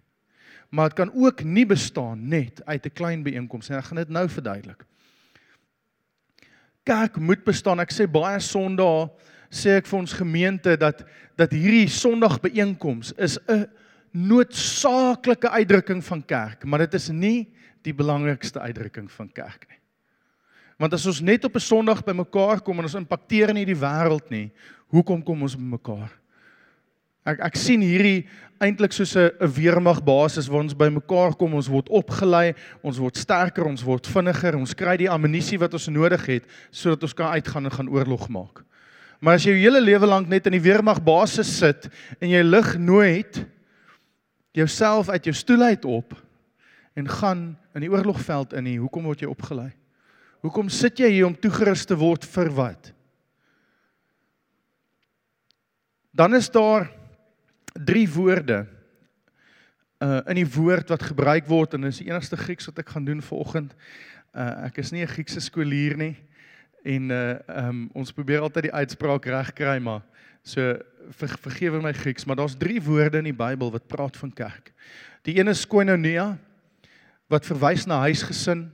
[0.70, 3.78] maar dit kan ook nie bestaan net uit 'n klein byeenkoms nie.
[3.78, 4.86] Ek gaan dit nou verduidelik.
[6.84, 7.80] Kerk moet bestaan.
[7.80, 9.10] Ek sê baie Sondae
[9.50, 13.68] sê ek vir ons gemeente dat dat hierdie Sondag byeenkoms is 'n
[14.12, 17.52] noodsaaklike uitdrukking van kerk, maar dit is nie
[17.84, 19.80] die belangrikste uitdrukking van kerk nie.
[20.78, 24.30] Want as ons net op 'n Sondag bymekaar kom en ons impakteer nie die wêreld
[24.30, 24.52] nie,
[24.88, 26.12] hoekom kom ons bymekaar?
[27.26, 28.28] Ek ek sien hierdie
[28.62, 33.18] eintlik soos 'n 'n weermag basis waar ons bymekaar kom, ons word opgelei, ons word
[33.18, 37.34] sterker, ons word vinniger, ons kry die ammunisie wat ons nodig het sodat ons kan
[37.34, 38.64] uitgaan en gaan oorlog maak.
[39.20, 41.90] Maar as jy jou hele lewe lank net in die weermag basis sit
[42.22, 43.46] en jy lig nooit
[44.54, 46.14] jouself uit jou stoel uit op
[46.96, 49.72] en gaan in die oorlogveld in nie, hoekom word jy opgelei?
[50.46, 52.92] Hoekom sit jy hier om toegerus te word vir wat?
[56.14, 56.88] Dan is daar
[57.84, 58.66] drie woorde
[60.04, 63.06] uh in die woord wat gebruik word en dis die enigste Grieks wat ek gaan
[63.06, 63.76] doen vanoggend.
[64.36, 66.16] Uh ek is nie 'n Griekse skoolier nie
[66.84, 70.04] en uh um ons probeer altyd die uitspraak reg kry maar
[70.44, 70.78] so
[71.12, 74.72] ver, vergewe my Grieks, maar daar's drie woorde in die Bybel wat praat van kerk.
[75.26, 76.38] Die een is koinonia
[77.28, 78.68] wat verwys na huisgesin.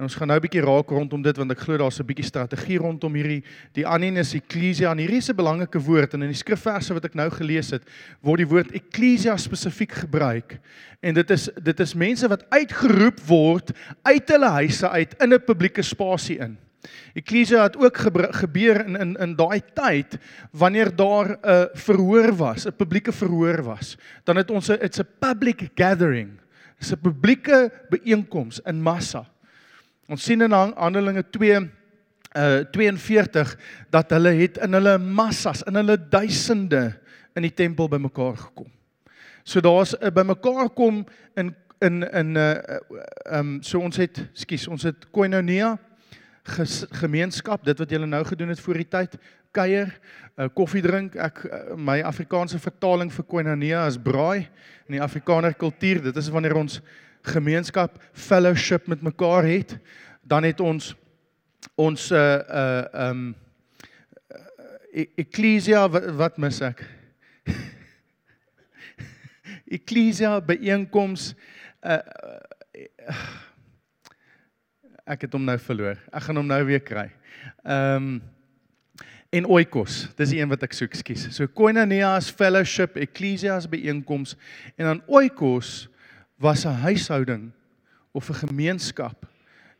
[0.00, 2.24] En ons gaan nou 'n bietjie raak rondom dit want ek glo daar's 'n bietjie
[2.24, 6.32] strategie rondom hierdie die anin is ekklesia en hierdie is 'n belangrike woord en in
[6.32, 7.82] die skrifverse wat ek nou gelees het
[8.22, 10.58] word die woord ekklesia spesifiek gebruik.
[11.02, 15.44] En dit is dit is mense wat uitgeroep word uit hulle huise uit in 'n
[15.44, 16.56] publieke spasie in.
[17.14, 17.96] Ekklesia het ook
[18.32, 20.18] gebeur in in in daai tyd
[20.52, 23.98] wanneer daar 'n verhoor was, 'n publieke verhoor was.
[24.24, 26.40] Dan het ons 'n it's a public gathering.
[26.78, 29.26] Dis 'n publieke byeenkoms in massa.
[30.10, 31.58] Ons sien in Handelinge 2
[32.30, 33.52] uh 42
[33.90, 36.82] dat hulle het in hulle massas, in hulle duisende
[37.38, 38.68] in die tempel bymekaar gekom.
[39.44, 42.54] So daar's 'n uh, bymekaar kom in in in uh,
[43.38, 45.78] um so ons het skus, ons het koinonia
[46.90, 49.18] gemeenskap, dit wat julle nou gedoen het voor die tyd,
[49.54, 49.92] kuier,
[50.36, 51.16] uh, koffie drink.
[51.20, 54.46] Ek uh, my Afrikaanse vertaling vir koinonia is braai
[54.88, 56.02] in die Afrikaner kultuur.
[56.08, 56.80] Dit is wanneer ons
[57.30, 59.76] gemeenskap fellowship met mekaar het,
[60.22, 60.94] dan het ons
[61.76, 63.26] ons uh uh um
[64.32, 66.80] uh, ekklesia wat, wat mis ek?
[69.78, 71.34] ekklesia byeenkoms
[71.84, 73.20] uh, uh
[75.10, 75.98] ek het hom nou verloor.
[76.14, 77.08] Ek gaan hom nou weer kry.
[77.64, 78.12] Ehm um,
[79.30, 81.28] en oikos, dis die een wat ek soek, skus.
[81.34, 84.34] So koinonia is fellowship, ekklesia is byeenkoms
[84.76, 85.88] en dan oikos
[86.40, 87.52] was 'n huishouding
[88.12, 89.26] of 'n gemeenskap.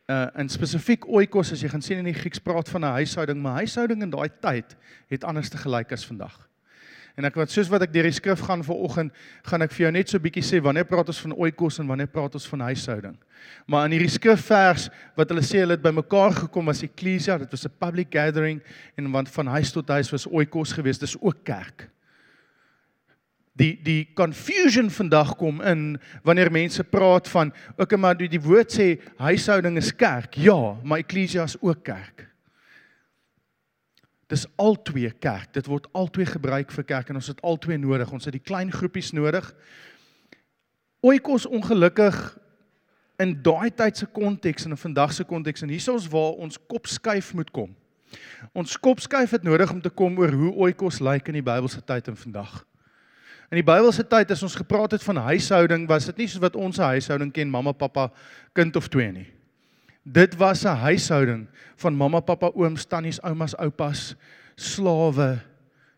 [0.07, 3.41] Uh in spesifiek oikos as jy gaan sien in die Grieks praat van 'n huishouding,
[3.41, 4.75] maar huishouding in daai tyd
[5.07, 6.50] het anders te gelyk as vandag.
[7.19, 9.13] En ek wat soos wat ek deur die skrif gaan vanoggend,
[9.47, 12.11] gaan ek vir jou net so bietjie sê wanneer praat ons van oikos en wanneer
[12.11, 13.15] praat ons van huishouding.
[13.67, 17.65] Maar in hierdie skrifvers wat hulle sê hulle het bymekaar gekom as ekklesia, dit was
[17.65, 18.61] 'n public gathering
[18.97, 21.89] en want van huis tot huis was oikos geweest, dis ook kerk
[23.61, 28.71] die die confusion vandag kom in wanneer mense praat van okay maar die, die woord
[28.71, 30.37] sê huishouding is kerk.
[30.39, 32.30] Ja, maar eklesia is ook kerk.
[34.31, 35.51] Dis albei kerk.
[35.57, 38.11] Dit word albei gebruik vir kerk en ons het albei nodig.
[38.15, 39.49] Ons het die klein groepies nodig.
[41.03, 42.15] Oikos ongelukkig
[43.21, 46.87] in daai tyd se konteks en in vandag se konteks en hiersoos waar ons kop
[46.87, 47.75] skuif moet kom.
[48.57, 51.83] Ons kop skuif het nodig om te kom oor hoe oikos lyk in die Bybelse
[51.85, 52.61] tyd en vandag.
[53.51, 56.55] In die Bybelse tyd as ons gepraat het van huishouding, was dit nie soos wat
[56.55, 58.11] ons 'n huishouding ken, mamma, pappa,
[58.53, 59.27] kind of twee nie.
[60.03, 64.15] Dit was 'n huishouding van mamma, pappa, ooms, tannies, oumas, oupas,
[64.55, 65.39] slawe,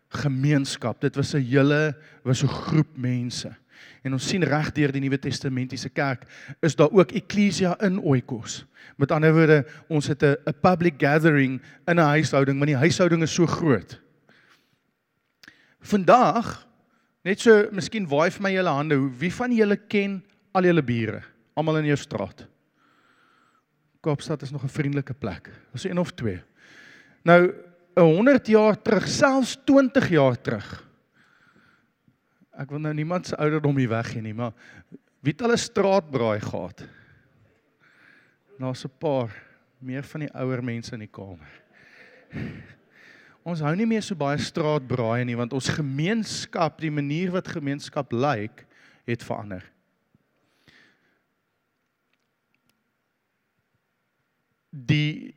[0.08, 1.00] gemeenskap.
[1.00, 3.56] Dit was 'n hele was 'n groep mense.
[4.02, 6.24] En ons sien reg deur die Nuwe Testamentiese kerk
[6.60, 8.64] is daar ook eklesia in oikos.
[8.96, 13.34] Met ander woorde, ons het 'n public gathering in 'n huishouding, maar die huishouding is
[13.34, 14.00] so groot.
[15.80, 16.68] Vandag
[17.22, 21.22] net so, miskien waai vir my julle hande, wie van julle ken al julle bure?
[21.54, 22.46] Almal in jou straat.
[24.04, 25.50] Kaapstad is nog 'n vriendelike plek.
[25.72, 26.42] Ons een of twee.
[27.22, 27.54] Nou
[27.94, 30.84] 100 jaar terug, selfs 20 jaar terug.
[32.58, 34.52] Ek wil nou niemand se ouderdom hier weggee nie, maar
[35.20, 36.84] wie het al 'n straatbraai gehad?
[38.58, 39.30] Daar's 'n paar
[39.78, 41.62] meer van die ouer mense in die kamer.
[43.44, 48.12] Ons hou nie meer so baie straatbraai nie want ons gemeenskap, die manier wat gemeenskap
[48.12, 48.66] lyk,
[49.04, 49.73] het verander.
[54.74, 55.34] Die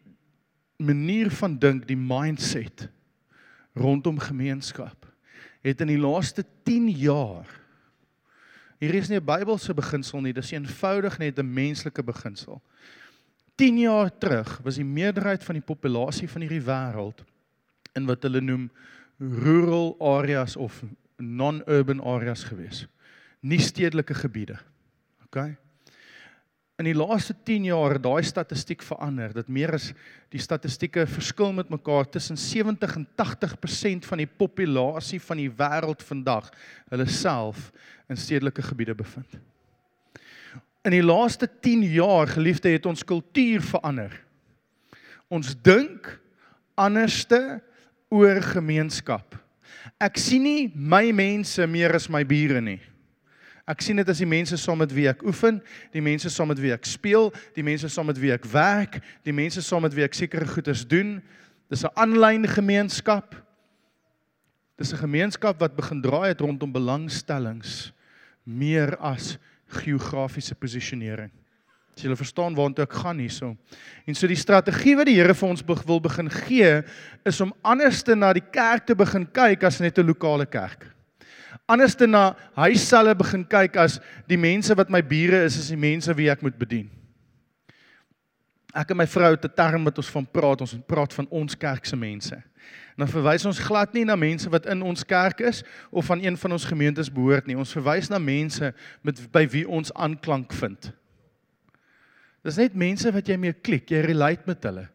[0.81, 2.87] manier van dink, die mindset
[3.77, 5.05] rondom gemeenskap
[5.61, 7.49] het in die laaste 10 jaar
[8.77, 12.61] hier is nie 'n Bybelse beginsel nie, dis eenvoudig net 'n menslike beginsel.
[13.55, 17.25] 10 jaar terug was die meerderheid van die populasie van hierdie wêreld
[17.95, 18.69] in wat hulle noem
[19.19, 20.83] rural areas of
[21.17, 22.87] non-urban areas gewees.
[23.41, 24.59] Nie stedelike gebiede.
[25.25, 25.57] OK?
[26.77, 29.31] In die laaste 10 jaar daai statistiek verander.
[29.33, 29.89] Dat meer as
[30.29, 36.05] die statistieke verskil met mekaar tussen 70 en 80% van die populasie van die wêreld
[36.05, 36.51] vandag
[36.91, 37.71] hulle self
[38.09, 39.39] in stedelike gebiede bevind.
[40.85, 44.13] In die laaste 10 jaar geliefde het ons kultuur verander.
[45.33, 46.13] Ons dink
[46.77, 47.59] anderste
[48.13, 49.33] oor gemeenskap.
[49.97, 52.79] Ek sien nie my mense meer as my bure nie.
[53.67, 55.57] Ek sien dit as die mense saam met wie ek oefen,
[55.91, 59.35] die mense saam met wie ek speel, die mense saam met wie ek werk, die
[59.35, 61.17] mense saam met wie ek sekere goeders doen.
[61.67, 63.35] Dis 'n aanlyn gemeenskap.
[64.77, 67.91] Dis 'n gemeenskap wat begin draai het rondom belangstellings
[68.45, 71.31] meer as geografiese posisionering.
[71.97, 73.57] As jy verstaan waartoe ek gaan hierso.
[74.07, 76.83] En so die strategie wat die Here vir ons wil begin gee
[77.25, 80.96] is om anders te na die kerk te begin kyk as net 'n lokale kerk
[81.67, 85.79] anders te na huisselle begin kyk as die mense wat my bure is, is die
[85.79, 86.87] mense wie ek moet bedien.
[88.77, 91.55] Ek en my vrou het 'n term wat ons van praat, ons praat van ons
[91.55, 92.35] kerk se mense.
[92.97, 96.23] En dan verwys ons glad nie na mense wat in ons kerk is of van
[96.23, 97.57] een van ons gemeentes behoort nie.
[97.57, 100.91] Ons verwys na mense met by wie ons aanklank vind.
[102.43, 104.87] Dis net mense wat jy mee klik, jy relate met hulle.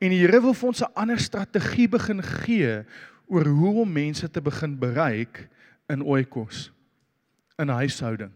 [0.00, 2.84] En die Here wil vir ons 'n ander strategie begin gee
[3.26, 5.48] oor hoe om mense te begin bereik
[5.88, 6.70] in oikos
[7.58, 8.32] in 'n huishouding.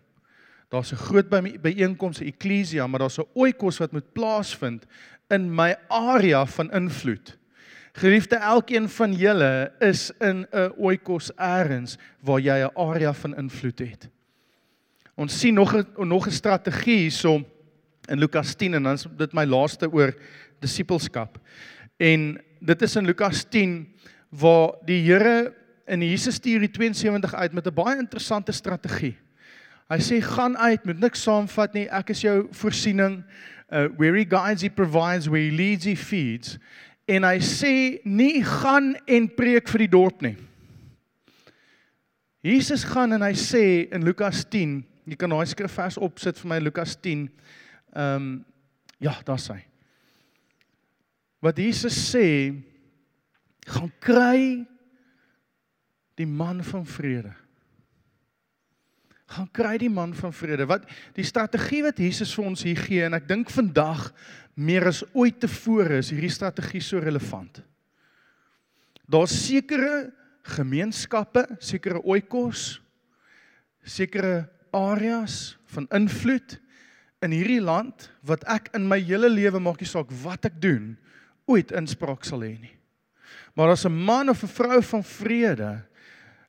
[0.69, 1.29] Daar's 'n groot
[1.63, 4.87] byeenkoms, 'n eklesia, maar daar's 'n oikos wat moet plaasvind
[5.29, 7.39] in my area van invloed.
[7.93, 13.79] Geliefde, elkeen van julle is in 'n oikos eers waar jy 'n area van invloed
[13.79, 14.09] het.
[15.15, 17.45] Ons sien nog 'n nog 'n strategie hierso
[18.09, 20.15] in Lukas 10 en dan is dit my laaste oor
[20.61, 21.39] disippelskap.
[21.97, 23.95] En dit is in Lukas 10
[24.29, 25.55] waar die Here
[25.91, 29.17] in Jesus stuur die 72 uit met 'n baie interessante strategie.
[29.91, 31.89] Hy sê gaan uit, moet niks saamvat nie.
[31.91, 33.25] Ek is jou voorsiening.
[33.73, 36.59] Uh where he guides he provides, where he leads he feeds.
[37.09, 40.37] En hy sê nie gaan en preek vir die dorp nie.
[42.41, 46.59] Jesus gaan en hy sê in Lukas 10, jy kan daai skrifvers opsit vir my
[46.59, 47.29] Lukas 10.
[47.97, 48.45] Ehm um,
[49.01, 49.65] ja, daar's hy.
[51.41, 52.55] Wat Jesus sê,
[53.67, 54.67] gaan kry
[56.21, 57.33] die man van vrede.
[59.31, 60.67] Gaan kry die man van vrede.
[60.69, 64.09] Wat die strategie wat Jesus vir ons hier gee en ek dink vandag
[64.59, 67.63] meer as ooit tevore is hierdie strategie so relevant.
[69.11, 70.11] Daar's sekere
[70.51, 72.81] gemeenskappe, sekere oikos,
[73.87, 76.59] sekere areas van invloed
[77.25, 80.95] in hierdie land wat ek in my hele lewe maak nie saak wat ek doen
[81.51, 82.77] ooit inspraak sal hê nie.
[83.55, 85.83] Maar as 'n man of 'n vrou van vrede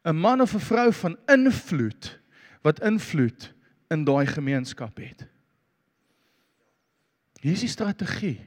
[0.03, 2.19] 'n man of 'n vrou van invloed
[2.61, 3.53] wat invloed
[3.89, 5.27] in daai gemeenskap het.
[7.41, 8.39] Hier is die strategie.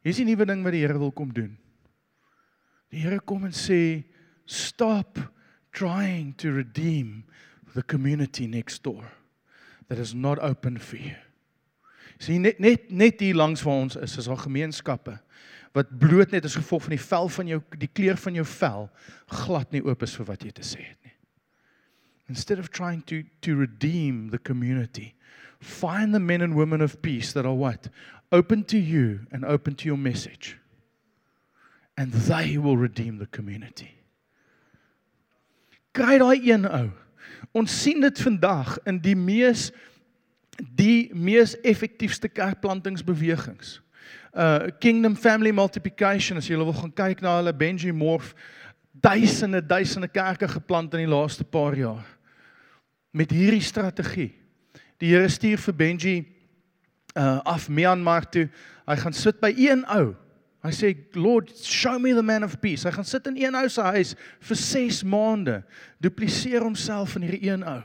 [0.00, 1.58] Hier is die nuwe ding wat die Here wil kom doen.
[2.88, 4.04] Die Here kom en sê
[4.44, 5.18] stop
[5.70, 7.24] trying to redeem
[7.74, 9.04] the community next door
[9.88, 11.16] that is not open for you.
[12.18, 15.18] Sien net net net hier langs waar ons is, is daar gemeenskappe
[15.76, 18.88] wat bloot net as gevolg van die vel van jou die kleur van jou vel
[19.44, 21.08] glad nie oop is vir wat jy te sê het nie.
[22.28, 25.14] instead of trying to to redeem the community,
[25.60, 27.88] find the men and women of peace that are what?
[28.30, 30.58] Open to you and open to your message.
[31.96, 33.90] And they will redeem the community.
[35.94, 36.90] Kry daai een ou.
[37.56, 39.70] Ons sien dit vandag in die mees
[40.58, 43.78] die mees effektiefste kerkplantingsbewegings.
[44.34, 48.34] Uh Kingdom Family Multiplication as jy wil gaan kyk na hulle Benji Morf
[48.92, 52.04] duisende duisende kerke geplant in die laaste paar jaar
[53.10, 54.34] met hierdie strategie.
[55.00, 56.16] Die Here stuur vir Benji
[57.16, 58.48] uh af Myanmar toe.
[58.86, 60.12] Hy gaan sit by een ou.
[60.62, 62.84] Hy sê Lord, show me the man of peace.
[62.84, 65.62] Hy gaan sit in een ou se huis vir 6 maande.
[66.02, 67.80] Dupliseer homself in hierdie een ou.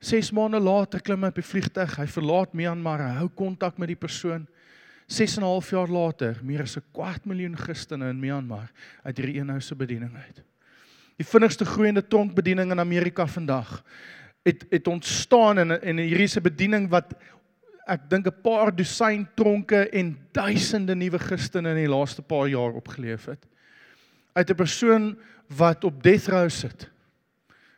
[0.00, 1.96] 6 maande later klim hy op die vliegtuig.
[2.00, 3.04] Hy verlaat Myanmar.
[3.04, 4.48] Hy hou kontak met die persoon.
[5.10, 8.70] 6 en 'n half jaar later, meer as 'n kwart miljoen Christene in Myanmar
[9.02, 10.42] uit hierdie een ou se bediening uit.
[11.16, 13.82] Die vinnigste groeiende tronkbediening in Amerika vandag
[14.42, 17.14] het het ontstaan in in hierdie se bediening wat
[17.86, 22.72] ek dink 'n paar dosyn tronke en duisende nuwe Christene in die laaste paar jaar
[22.72, 23.46] opgeleef het.
[24.32, 26.90] Uit 'n persoon wat op death row sit.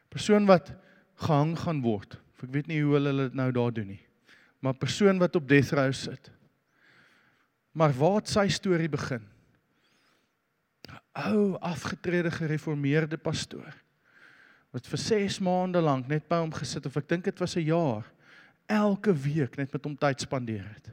[0.08, 0.72] Persoon wat
[1.14, 2.20] gehang gaan word.
[2.42, 4.06] Ek weet nie hoe hulle dit nou daar doen nie.
[4.60, 6.30] Maar persoon wat op death row sit.
[7.72, 9.22] Maar waar het sy storie begin?
[10.88, 13.72] 'n Ou afgetrede gereformeerde pastoor
[14.72, 17.68] wat vir 6 maande lank net by hom gesit of ek dink dit was 'n
[17.68, 18.04] jaar
[18.66, 20.88] elke week net met hom tyd spandeer het.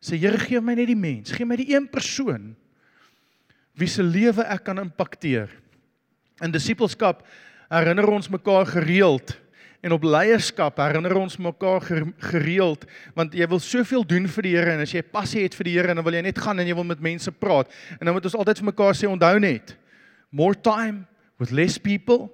[0.00, 2.54] Sê Here gee my net die mens, gee my die een persoon
[3.74, 5.48] wie se lewe ek kan impakteer.
[6.42, 7.26] In disippelskap
[7.70, 9.36] herinner ons mekaar gereeld
[9.80, 11.84] en op leierskap herinner ons mekaar
[12.32, 15.70] gereeld want jy wil soveel doen vir die Here en as jy passie het vir
[15.70, 18.16] die Here dan wil jy net gaan en jy wil met mense praat en dan
[18.16, 19.76] moet ons altyd vir mekaar sê onthou net
[20.30, 21.06] more time
[21.38, 22.28] with less people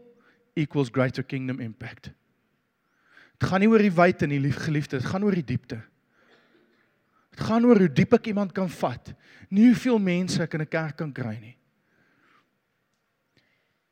[0.56, 2.10] equals greater kingdom impact.
[3.38, 5.80] Dit gaan nie oor die wyd en die liefgeliefde, dit gaan oor die diepte.
[7.34, 9.10] Dit gaan oor hoe diep ek iemand kan vat,
[9.50, 11.56] nie hoeveel mense ek in 'n kerk kan kry nie.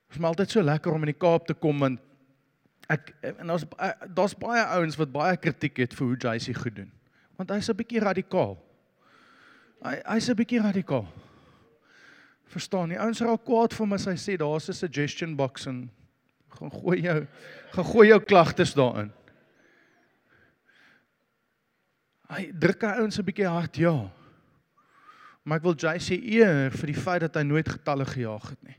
[0.09, 1.99] Dit is maar altyd so lekker om in die Kaap te kom en
[2.89, 3.65] ek en daar's
[4.15, 6.93] daar's baie ouens wat baie kritiek het vir hoe JC goed doen.
[7.37, 8.59] Want hy's 'n bietjie radikaal.
[9.83, 11.07] Hy hy's 'n bietjie radikaal.
[12.47, 12.99] Verstaan nie?
[12.99, 15.91] Ouens raak kwaad vir hom as hy sê daar's 'n suggestion box en
[16.49, 17.27] gaan gooi jou
[17.73, 19.13] gaan gooi jou klagtes daarin.
[22.29, 24.11] Hy druk hy ouens 'n bietjie hard, ja.
[25.43, 28.77] Maar ek wil JC eer vir die feit dat hy nooit getalle gejaag het nie.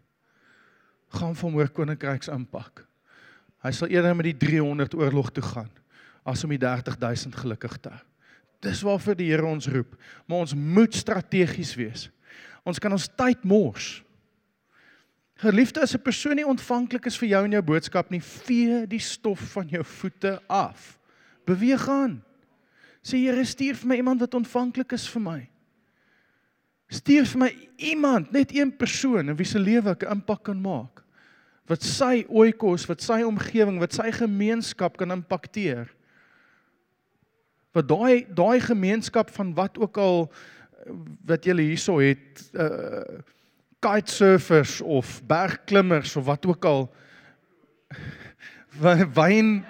[1.10, 2.86] Gaan vir moer koninkryks impak.
[3.64, 5.72] Hy sal eerder met die 300 oorlog toe gaan
[6.24, 8.04] as om die 30000 gelukkig te hou.
[8.64, 9.98] Dis waarvoor die Here ons roep,
[10.28, 12.08] maar ons moet strategies wees.
[12.64, 13.98] Ons kan ons tyd mors.
[15.44, 19.00] Geliefde, as 'n persoon nie ontvanklik is vir jou en jou boodskap nie, vee die
[19.00, 21.00] stof van jou voete af.
[21.46, 22.24] Beweeg aan.
[23.04, 25.50] Sê Here, stuur vir my iemand wat ontvanklik is vir my.
[26.88, 30.62] Stuur vir my iemand, net een persoon in wie se lewe ek 'n impak kan
[30.62, 31.03] maak.
[31.72, 35.88] Wat sy oikos, wat sy omgewing, wat sy gemeenskap kan impakteer.
[37.74, 40.28] Wat daai daai gemeenskap van wat ook al
[41.26, 43.22] wat julle hierso het, uh
[43.84, 46.86] kitesurfers of bergklimmers of wat ook al
[49.14, 49.66] wyn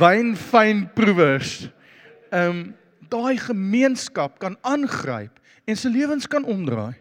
[0.00, 1.68] wynfynproevers
[2.32, 2.62] ehm um,
[3.12, 6.96] daai gemeenskap kan aangryp en se lewens kan omdraai.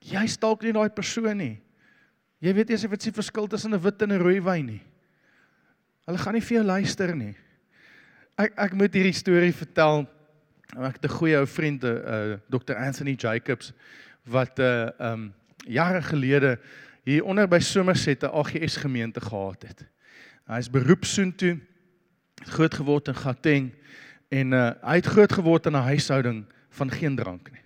[0.00, 1.60] Jy stalk nie daai persoon nie.
[2.44, 4.82] Jy weet eers of dit se verskil tussen 'n wit en 'n rooi wyn nie.
[6.06, 7.34] Hulle gaan nie vir jou luister nie.
[8.36, 10.06] Ek ek moet hierdie storie vertel.
[10.76, 12.76] Ek het 'n goeie ou vriend, uh, Dr.
[12.76, 13.72] Anthony Jacobs
[14.26, 15.34] wat 'n uh, ehm um,
[15.66, 16.58] jare gelede
[17.04, 19.86] hier onder by Somerset 'n AGS gemeente gehad het.
[20.46, 21.60] Hy is beroepsoontoe
[22.44, 23.72] groot geword in Gauteng
[24.34, 27.63] En uh, hy het groot geword in 'n huishouding van geen drank nie.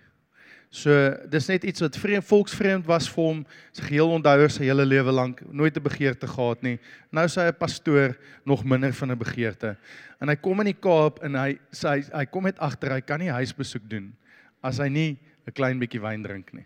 [0.69, 0.93] So
[1.25, 3.39] dis net iets wat vreemd volksvreemd was vir hom,
[3.73, 6.77] sy geheel onthouer sy hele lewe lank, nooit 'n begeerte gehad nie.
[7.11, 9.77] Nou sê hy 'n pastoor nog minder van 'n begeerte.
[10.21, 13.01] En hy kom in die Kaap en hy sê hy, hy kom net agter hy
[13.01, 14.13] kan nie huisbesoek doen
[14.61, 15.17] as hy nie
[15.47, 16.65] 'n klein bietjie wyn drink nie.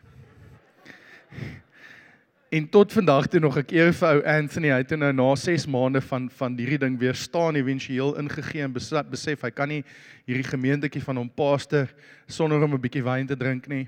[2.54, 5.64] En tot vandag toe nog ek eer vir ou Anthony, hy het nou na 6
[5.74, 9.80] maande van van hierdie ding weer staan éventueel ingegee en besef, besef hy kan nie
[10.30, 11.90] hierdie gemeentetjie van hom pastor
[12.30, 13.88] sonder om 'n bietjie wyn te drink nie.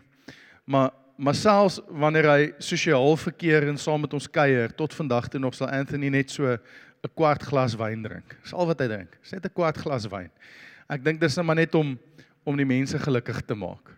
[0.65, 5.39] Maar maar selfs wanneer hy sosiaal verkeer en saam met ons kuier, tot vandag toe
[5.39, 8.35] nog sal Anthony net so 'n kwart glas wyn drink.
[8.41, 9.17] Dis al wat hy drink.
[9.31, 10.31] Net 'n kwart glas wyn.
[10.89, 11.99] Ek dink dis net maar net om
[12.43, 13.93] om die mense gelukkig te maak.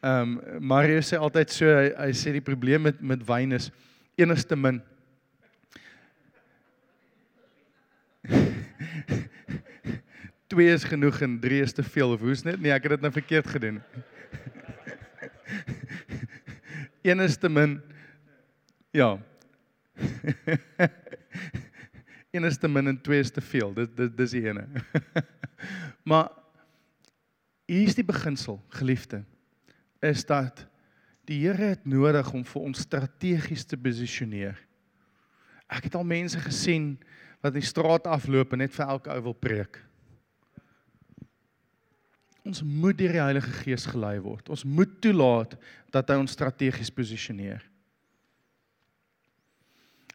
[0.00, 3.72] Ehm um, Mario sê altyd so hy, hy sê die probleem met met wyn is
[4.16, 4.82] enigste min.
[10.46, 12.60] Twee is genoeg en drie is te veel of hoe's net?
[12.60, 13.82] Nee, ek het dit nou verkeerd gedoen.
[17.06, 17.82] Een is te min.
[18.90, 19.18] Ja.
[22.36, 23.72] een is te min en twee is te veel.
[23.76, 24.66] Dit dit dis die ene.
[26.10, 26.30] maar
[27.68, 29.22] hier's die beginsel, geliefde,
[30.00, 30.66] is dat
[31.26, 34.56] die Here het nodig om vir ons strategies te posisioneer.
[35.66, 36.94] Ek het al mense gesien
[37.42, 39.80] wat in die straat afloop en net vir elke ou wil preek.
[42.46, 44.46] Ons moet deur die Heilige Gees gelei word.
[44.54, 45.56] Ons moet toelaat
[45.94, 47.64] dat hy ons strategies posisioneer.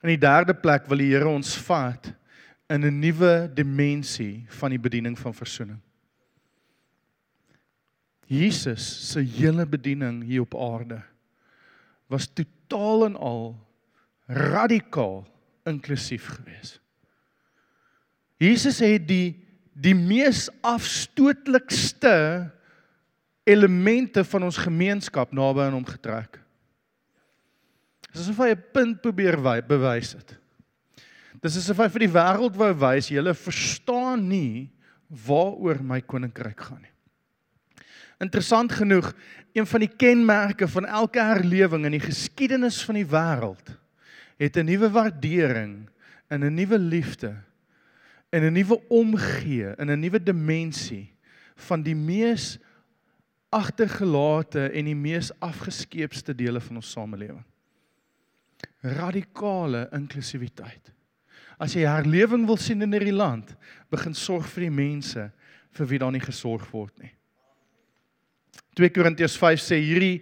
[0.01, 2.13] In die derde plek wil die Here ons vat
[2.71, 5.81] in 'n nuwe dimensie van die bediening van verzoening.
[8.31, 11.01] Jesus se hele bediening hier op aarde
[12.11, 13.43] was totaal en al
[14.31, 15.25] radikaal
[15.67, 16.79] inklusief geweest.
[18.39, 19.39] Jesus het die
[19.81, 22.51] die mees afstootlikste
[23.47, 26.37] elemente van ons gemeenskap naby aan hom getrek.
[28.11, 30.35] Dis asof hy 'n punt probeer bewys het.
[31.41, 34.69] Dis asof hy vir die wêreld wou wys, julle verstaan nie
[35.09, 36.90] waaroor my koninkryk gaan nie.
[38.21, 39.13] Interessant genoeg,
[39.53, 43.73] een van die kenmerke van elke herlewing in die geskiedenis van die wêreld
[44.41, 45.89] het 'n nuwe waardering
[46.29, 47.35] en 'n nuwe liefde
[48.29, 51.13] in 'n nuwe omgee, in 'n nuwe dimensie
[51.55, 52.57] van die mees
[53.49, 57.43] agtergelate en die mees afgeskeepste dele van ons samelewing.
[58.81, 60.93] Radikale inklusiwiteit.
[61.57, 63.55] As jy herlewing wil sien in hierdie land,
[63.89, 65.31] begin sorg vir die mense
[65.71, 67.11] vir wie daar nie gesorg word nie.
[68.79, 70.21] 2 Korintiërs 5 sê hierdie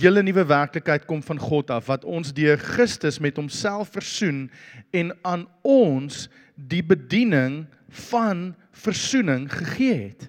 [0.00, 4.46] hele nuwe werklikheid kom van God af wat ons deur Christus met homself versoen
[4.96, 7.66] en aan ons die bediening
[8.08, 10.28] van versoening gegee het.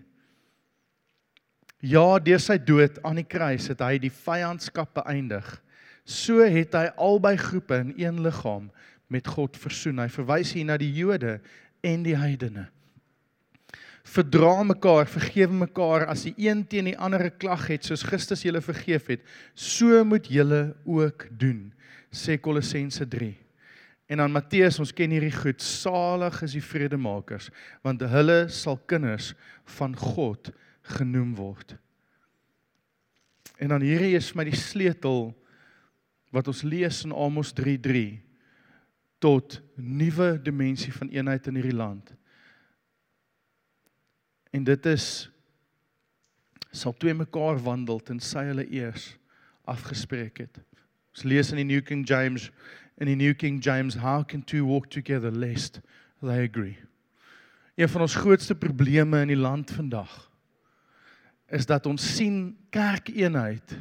[1.82, 5.47] Ja, deur sy dood aan die kruis het hy die vyandskap beëindig.
[6.05, 8.67] So het hy albei groepe in een liggaam
[9.11, 10.03] met God versoen.
[10.03, 11.39] Hy verwys hier na die Jode
[11.86, 12.67] en die heidene.
[14.03, 18.43] Verdra mekaar, vergewe mekaar as die een teen die ander 'n klag het soos Christus
[18.43, 19.21] julle vergeef het,
[19.53, 21.73] so moet julle ook doen,
[22.11, 23.37] sê Kolossense 3.
[24.07, 27.49] En dan Matteus, ons ken hierdie goed, salig is die vredemakers,
[27.81, 29.33] want hulle sal kinders
[29.77, 30.51] van God
[30.97, 31.77] genoem word.
[33.61, 35.29] En dan hierdie is vir my die sleutel
[36.33, 38.19] wat ons lees in Amos 3:3
[39.21, 42.13] tot nuwe dimensie van eenheid in hierdie land.
[44.51, 45.29] En dit is
[46.71, 49.15] sal twee mekaar wandel tensy hulle eers
[49.67, 50.61] afgespreek het.
[51.11, 52.49] Ons lees in die New King James
[53.01, 55.79] in die New King James, how can two walk together lest
[56.21, 56.77] they agree?
[57.75, 60.29] Een van ons grootste probleme in die land vandag
[61.51, 63.73] is dat ons sien kerkeenheid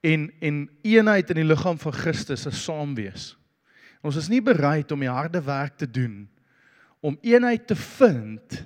[0.00, 3.34] en en eenheid in die liggaam van Christus as saam wees.
[4.02, 6.24] Ons is nie bereid om die harde werk te doen
[7.02, 8.62] om eenheid te vind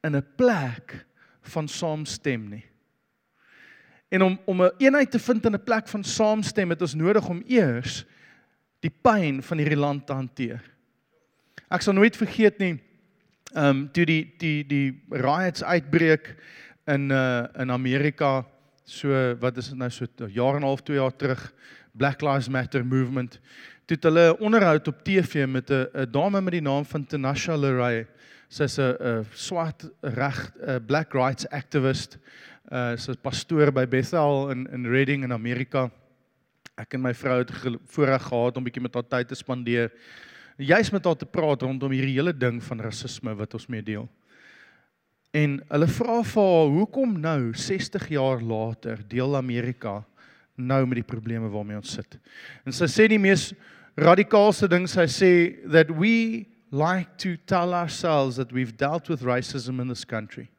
[0.00, 1.06] in 'n plek
[1.42, 2.64] van saamstem nie.
[4.08, 7.28] En om om 'n eenheid te vind in 'n plek van saamstem het ons nodig
[7.28, 8.04] om eers
[8.80, 10.62] die pyn van hierdie land te hanteer.
[11.68, 12.78] Ek sal nooit vergeet nie
[13.54, 16.34] ehm um, toe die die die riots uitbreek
[16.86, 18.44] in uh in Amerika
[18.84, 21.52] so wat is dit nou so jaar en 'n half, 2 jaar terug
[21.92, 23.40] Black Lives Matter movement.
[23.86, 27.56] Toe het hulle 'n onderhoud op TV met 'n dame met die naam van Tanasha
[27.56, 28.06] Leray.
[28.48, 30.52] Sy's 'n 'n swart reg
[30.86, 32.18] black rights activist.
[32.72, 35.90] Uh sy's pastoor by Bethel in in Reading in Amerika
[36.78, 37.50] ek en my vrou het
[37.90, 39.90] voorreg gehad om bietjie met haar tyd te spandeer.
[40.58, 44.06] Juist met haar te praat rondom hierdie hele ding van rasisme wat ons mee deel.
[45.36, 50.04] En hulle vra vir haar, "Hoekom nou 60 jaar later deel Amerika
[50.56, 52.18] nou met die probleme waarmee ons sit?"
[52.64, 53.54] En sy sê die mees
[53.96, 59.80] radikaalste ding, sy sê that we like to tell ourselves that we've dealt with racism
[59.80, 60.50] in this country.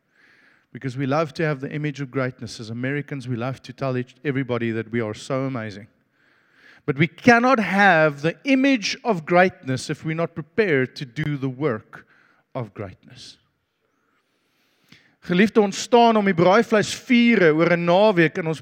[0.72, 3.98] Because we love to have the image of greatness as Americans, we love to tell
[3.98, 5.88] each, everybody that we are so amazing.
[6.86, 11.50] But we cannot have the image of greatness if we're not prepared to do the
[11.50, 12.08] work
[12.56, 13.38] of greatness.
[15.22, 18.62] Geliefde ons staan om die braaivleis viere oor 'n naweek en ons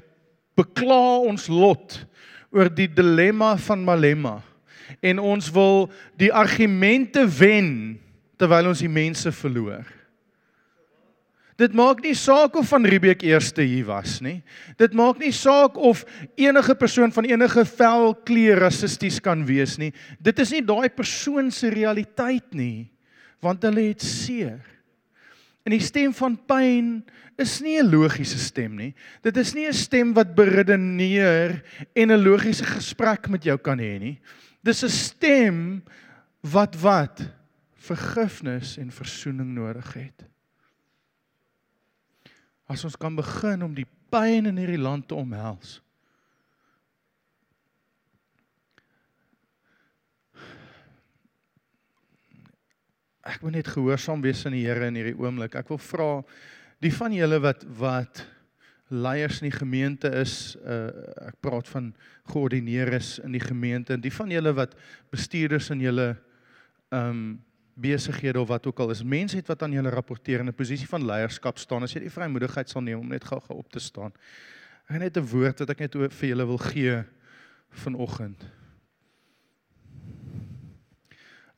[0.58, 2.04] bekla ons lot
[2.50, 4.42] oor die dilemma van Malema
[5.00, 7.98] en ons wil die argumente wen
[8.38, 9.86] terwyl ons die mense verloor.
[11.58, 14.36] Dit maak nie saak of van Riebeeck eerste hier was nie.
[14.78, 16.04] Dit maak nie saak of
[16.38, 19.90] enige persoon van enige vel kleur rassisties kan wees nie.
[20.22, 22.86] Dit is nie daai persoon se realiteit nie,
[23.42, 24.62] want hulle het seer.
[25.66, 27.00] En die stem van pyn
[27.38, 28.94] is nie 'n logiese stem nie.
[29.22, 31.62] Dit is nie 'n stem wat beredeneer
[31.94, 34.18] en 'n logiese gesprek met jou kan hê nie.
[34.62, 35.82] Dis 'n stem
[36.40, 37.22] wat wat
[37.74, 40.24] vergifnis en verzoening nodig het.
[42.66, 45.78] As ons kan begin om die pyn in hierdie land te omhels.
[53.28, 55.54] Ek moet net gehoorsaam wees aan die Here in hierdie oomblik.
[55.54, 56.10] Ek wil vra
[56.80, 58.24] die van julle wat wat
[58.88, 60.88] leiers in die gemeente is, uh,
[61.28, 61.90] ek praat van
[62.32, 64.74] geordineerdes in die gemeente en die van julle wat
[65.12, 66.08] bestuurders in julle
[66.88, 67.28] ehm um,
[67.78, 70.88] besighede of wat ook al is, mense het wat aan julle rapporteer in 'n posisie
[70.88, 71.82] van leierskap staan.
[71.82, 74.10] As jy die vrymoedigheid sal neem om net gou-gou op te staan.
[74.88, 77.04] Ek het net 'n woord wat ek net vir julle wil gee
[77.70, 78.44] vanoggend.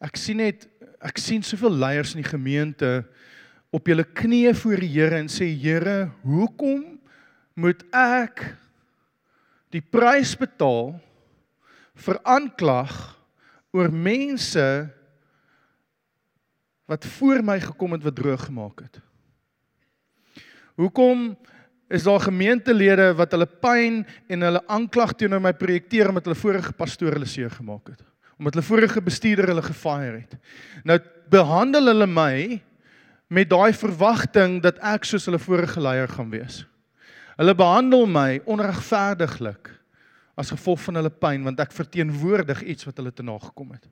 [0.00, 0.68] Ek sien net
[1.00, 3.06] ek sien soveel leiers in die gemeente
[3.72, 6.99] op julle knieë voor die Here en sê Here, hoekom
[7.54, 8.44] moet ek
[9.70, 10.96] die prys betaal
[12.00, 12.94] vir aanklag
[13.76, 14.66] oor mense
[16.90, 18.98] wat voor my gekom het wat droog gemaak het.
[20.80, 21.36] Hoekom
[21.90, 26.74] is daar gemeentelede wat hulle pyn en hulle aanklag teenoor my projekteer omdat hulle vorige
[26.74, 28.02] pastoor hulle seer gemaak het?
[28.40, 30.34] Omdat hulle vorige bestuurder hulle gefire het.
[30.86, 30.98] Nou
[31.30, 32.58] behandel hulle my
[33.30, 36.64] met daai verwagting dat ek soos hulle vorige leier gaan wees.
[37.40, 39.70] Hulle behandel my onregverdiglik
[40.36, 43.86] as gevolg van hulle pyn want ek verteenwoordig iets wat hulle te nagekom het.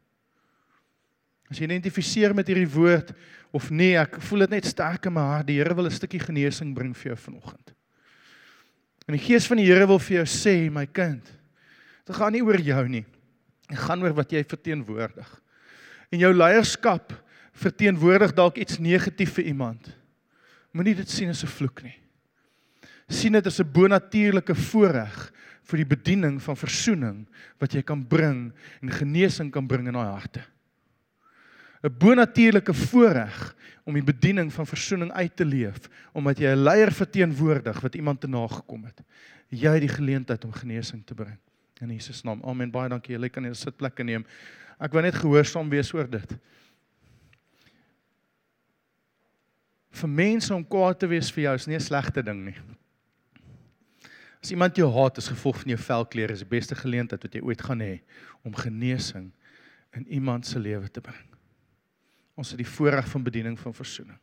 [1.49, 3.15] As jy identifiseer met hierdie woord
[3.57, 5.47] of nee, ek voel dit net sterk in my hart.
[5.49, 7.73] Die Here wil 'n stukkie genesing bring vir jou vanoggend.
[9.09, 11.25] En die Gees van die Here wil vir jou sê, my kind,
[12.05, 13.07] dit gaan nie oor jou nie.
[13.69, 15.41] Dit gaan oor wat jy verteenwoordig.
[16.13, 17.17] En jou leierskap
[17.55, 19.89] verteenwoordig dalk iets negatief vir iemand.
[20.73, 21.97] Moenie dit sien as 'n vloek nie
[23.09, 25.33] sien dit as 'n bonatuurlike voorreg
[25.69, 27.27] vir die bediening van verzoening
[27.59, 28.53] wat jy kan bring
[28.83, 30.45] en genesing kan bring in daai harte.
[31.83, 33.55] 'n Bonatuurlike voorreg
[33.85, 38.21] om die bediening van verzoening uit te leef omdat jy 'n leier verteenwoordig wat iemand
[38.21, 39.01] te nagekom het.
[39.49, 41.39] Jy het die geleentheid om genesing te bring.
[41.81, 42.43] In Jesus naam.
[42.45, 42.71] Amen.
[42.71, 43.15] Baie dankie.
[43.15, 44.25] Julle kan hier sitplekke neem.
[44.79, 46.37] Ek wou net gehoorsaam wees oor dit.
[49.91, 52.57] Vir mense om kwaad te wees vir jou is nie 'n slegte ding nie.
[54.43, 57.43] As iemand jou haat as gevolg van jou velkleur is die beste geleentheid wat jy
[57.43, 57.99] ooit gaan hê
[58.47, 59.33] om genesing
[59.99, 61.27] in iemand se lewe te bring.
[62.39, 64.19] Ons het die voorreg van bediening van verzoening.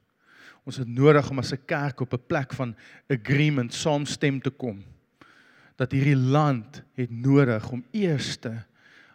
[0.65, 2.75] Ons het nodig om as 'n kerk op 'n plek van
[3.09, 4.83] agreement saamstem te kom.
[5.75, 8.63] Dat hierdie land het nodig om eerste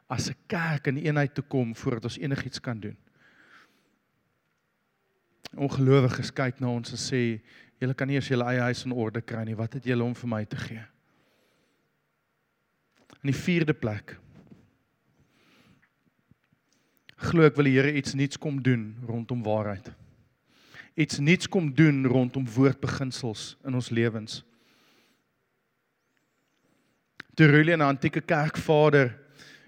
[0.06, 2.96] as 'n kerk in eenheid te kom voordat ons enigiets kan doen.
[5.56, 7.40] Ongelowiges kyk na ons en sê
[7.80, 9.56] Julle kan nie eers julle eie huis in orde kry nie.
[9.56, 10.82] Wat het julle om vir my te gee?
[13.20, 14.16] In die vierde plek.
[17.20, 19.90] Glo ek wil die Here iets nuuts kom doen rondom waarheid.
[20.96, 24.40] Iets nuuts kom doen rondom woordbeginsels in ons lewens.
[27.36, 29.18] Terwyl 'n antieke kerkvader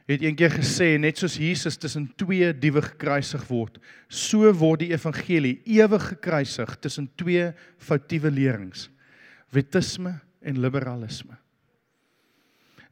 [0.09, 3.79] het eendag gesê net soos Jesus tussen twee diewe gekruisig word,
[4.09, 8.91] so word die evangelie ewig gekruisig tussen twee foutiewe lerings,
[9.51, 11.37] wetisme en liberalisme.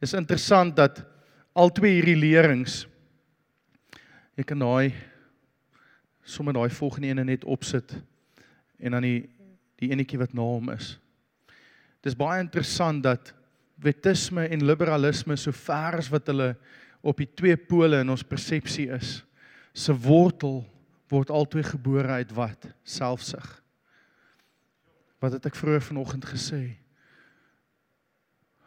[0.01, 1.03] Is interessant dat
[1.53, 2.85] al twee hierdie lerings
[4.39, 4.95] ek kan daai
[6.25, 7.93] sommer daai volgende ene net opsit
[8.81, 9.21] en dan die
[9.81, 10.91] die enetjie wat na hom is.
[12.05, 13.31] Dis baie interessant dat
[13.81, 16.51] wetisme en liberalisme so ver as wat hulle
[17.01, 19.23] op die twee pole in ons persepsie is.
[19.73, 20.61] Se wortel
[21.09, 22.69] word altyd gebore uit wat?
[22.85, 23.47] Selfsug.
[25.21, 26.61] Wat het ek vroeër vanoggend gesê?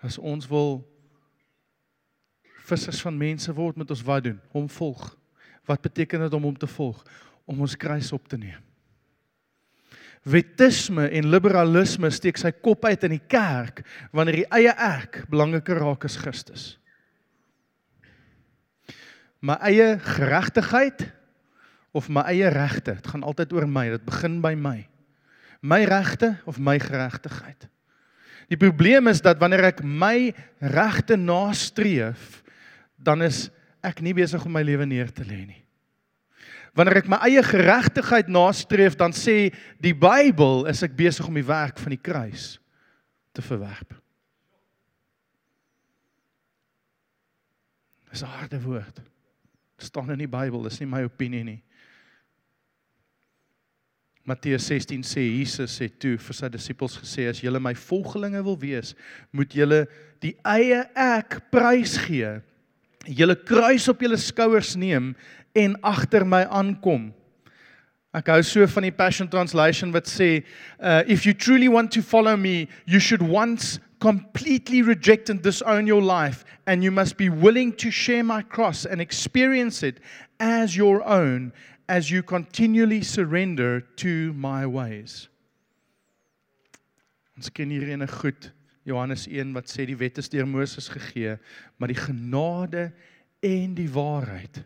[0.03, 0.83] As ons wil
[2.65, 4.39] vissers van mense word, moet ons wat doen?
[4.55, 5.11] Hom volg.
[5.69, 7.03] Wat beteken dit om hom te volg?
[7.45, 8.63] Om ons kruis op te neem.
[10.25, 15.83] Wetisme en liberalisme steek sy kop uit in die kerk wanneer die eie ek belangriker
[15.85, 16.73] raak as Christus
[19.45, 21.05] my eie geregtigheid
[21.95, 22.97] of my eie regte.
[22.97, 23.87] Dit gaan altyd oor my.
[23.93, 24.79] Dit begin by my.
[25.65, 27.69] My regte of my geregtigheid.
[28.53, 32.43] Die probleem is dat wanneer ek my regte nastreef,
[33.05, 33.49] dan is
[33.85, 35.61] ek nie besig om my lewe neer te lê nie.
[36.75, 41.47] Wanneer ek my eie geregtigheid nastreef, dan sê die Bybel is ek besig om die
[41.47, 42.57] werk van die kruis
[43.35, 43.95] te verwerp.
[48.11, 49.03] Dis 'n harde woord
[49.79, 51.61] staan in die Bybel, dis nie my opinie nie.
[54.25, 58.57] Matteus 16 sê Jesus het toe vir sy disippels gesê as julle my volgelinge wil
[58.57, 58.95] wees,
[59.33, 59.83] moet julle
[60.25, 62.39] die eie ek prysgee.
[63.07, 65.13] Julle kruis op julle skouers neem
[65.55, 67.13] en agter my aankom.
[68.15, 70.45] Ek hou so van die Passion Translation wat sê,
[70.79, 75.87] uh, if you truly want to follow me, you should once completely reject and disown
[75.87, 79.99] your life and you must be willing to share my cross and experience it
[80.39, 81.53] as your own
[81.89, 85.29] as you continually surrender to my ways.
[87.35, 88.54] Ons ken hierdie ene goed.
[88.85, 91.39] Johannes 1 wat sê die wet is deur Moses gegee,
[91.77, 92.91] maar die genade
[93.41, 94.63] en die waarheid.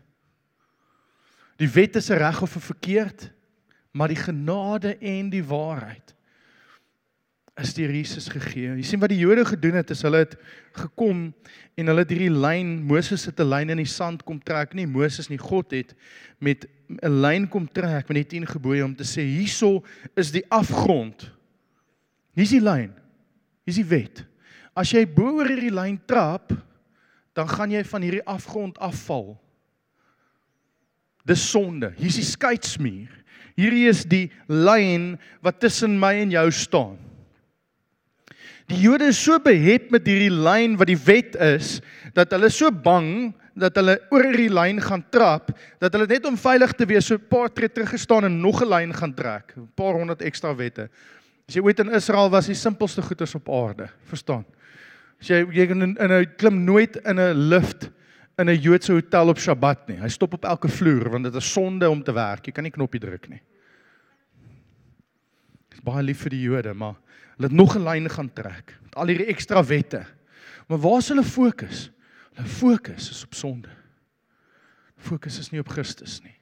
[1.59, 3.29] Die wet is reg of verkeerd,
[3.91, 6.15] maar die genade en die waarheid
[7.59, 8.71] is deur Jesus gegee.
[8.77, 10.35] Jy sien wat die Jode gedoen het, is hulle het
[10.79, 11.29] gekom
[11.79, 14.87] en hulle het hierdie lyn, Moses het 'n lyn in die sand kom trek, nie
[14.87, 15.95] Moses nie, God het
[16.39, 16.67] met
[17.03, 19.83] 'n lyn kom trek met die 10 gebooie om te sê hierso
[20.15, 21.31] is die afgrond.
[22.33, 22.93] Hier's die lyn.
[23.69, 24.23] Hier's die wet.
[24.73, 26.49] As jy bo oor hierdie lyn trap,
[27.37, 29.35] dan gaan jy van hierdie afgrond afval.
[31.29, 31.91] Dis sonde.
[31.99, 33.11] Hier's die skeidsmuur.
[33.59, 35.13] Hierdie is die lyn
[35.45, 36.97] wat tussen my en jou staan.
[38.69, 41.77] Die Jode is so behep met hierdie lyn wat die wet is
[42.17, 45.49] dat hulle so bang dat hulle oor hierdie lyn gaan trap
[45.81, 48.61] dat hulle net om veilig te wees so 'n paar tree terug gestaan en nog
[48.61, 50.89] 'n lyn gaan trek, 'n paar honderd ekstra wette.
[51.49, 54.45] As jy ooit in Israel was, die simpelste goeders op aarde, verstaan?
[55.19, 57.89] As jy jy kan in 'n klim nooit in 'n lift
[58.37, 59.97] in 'n Joodse hotel op Sabbat nie.
[59.97, 62.45] Hy stop op elke vloer want dit is sonde om te werk.
[62.45, 63.41] Jy kan nie knoppie druk nie.
[65.69, 66.95] Dis baie lief vir die Jode, maar
[67.39, 70.05] Hulle het nog 'n lyn gaan trek met al hierdie ekstra wette.
[70.67, 71.91] Maar waar is hulle fokus?
[72.33, 73.69] Hulle fokus is op sonde.
[74.97, 76.35] Fokus is nie op Christus nie.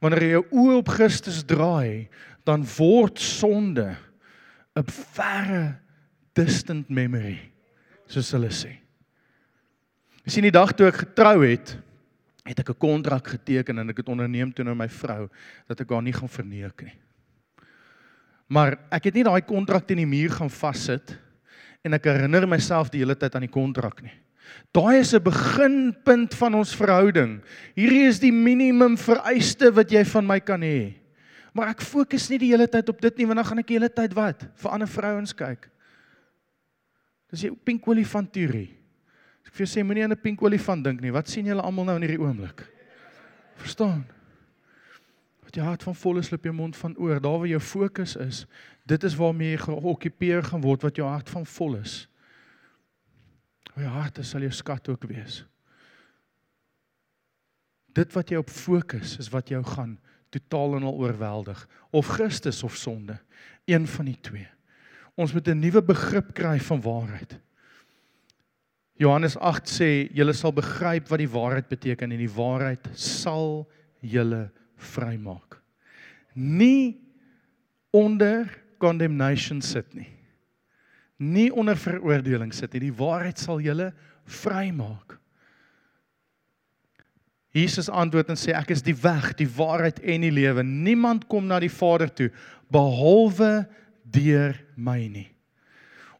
[0.00, 2.08] Wanneer jy jou oë op Christus draai,
[2.44, 3.96] dan word sonde
[4.76, 5.80] 'n verre
[6.34, 7.38] distant memory,
[8.06, 8.76] soos hulle sê.
[10.24, 11.76] Jy sien die dag toe ek getrou het,
[12.44, 15.28] het ek 'n kontrak geteken en ek het onderneem toe nou my vrou
[15.66, 16.96] dat ek haar nie gaan verneek nie.
[18.48, 21.18] Maar ek het nie daai kontrak teen die muur gaan vassit
[21.84, 24.14] en ek herinner myself die hele tyd aan die kontrak nie.
[24.72, 27.40] Daai is 'n beginpunt van ons verhouding.
[27.76, 30.94] Hierdie is die minimum vereiste wat jy van my kan hê.
[31.58, 33.76] Maar ek fokus nie die hele tyd op dit nie want dan gaan ek die
[33.80, 35.66] hele tyd wat vir ander vrouens kyk.
[37.32, 38.68] Dis die pink olifant teorie.
[39.42, 41.10] Ek vir jou sê moenie aan 'n pink olifant dink nie.
[41.10, 42.62] Wat sien julle almal nou in hierdie oomblik?
[43.56, 44.06] Verstaan?
[45.42, 47.20] Wat jy hart van vol is, loop jou mond van oor.
[47.20, 48.46] Daar waar jou fokus is,
[48.86, 52.06] dit is waarmee jy geokkupeer gaan word wat jou hart van vol is.
[53.74, 55.44] Jou hart sal jou skat ook wees.
[57.94, 59.98] Dit wat jy op fokus is wat jou gaan
[60.30, 63.18] totaal en al oorweldig of Christus of sonde.
[63.64, 64.48] Een van die twee.
[65.14, 67.38] Ons moet 'n nuwe begrip kry van waarheid.
[68.98, 73.68] Johannes 8 sê julle sal begryp wat die waarheid beteken en die waarheid sal
[74.00, 75.60] julle vrymaak.
[76.34, 76.98] Nie
[77.90, 80.08] onder condemnation sit nie.
[81.16, 82.80] Nie onder veroordeling sit nie.
[82.80, 83.92] Die waarheid sal julle
[84.24, 85.17] vrymaak.
[87.58, 90.62] Jesus antwoord en sê ek is die weg, die waarheid en die lewe.
[90.62, 92.28] Niemand kom na die Vader toe
[92.72, 93.66] behalwe
[94.08, 95.28] deur my nie.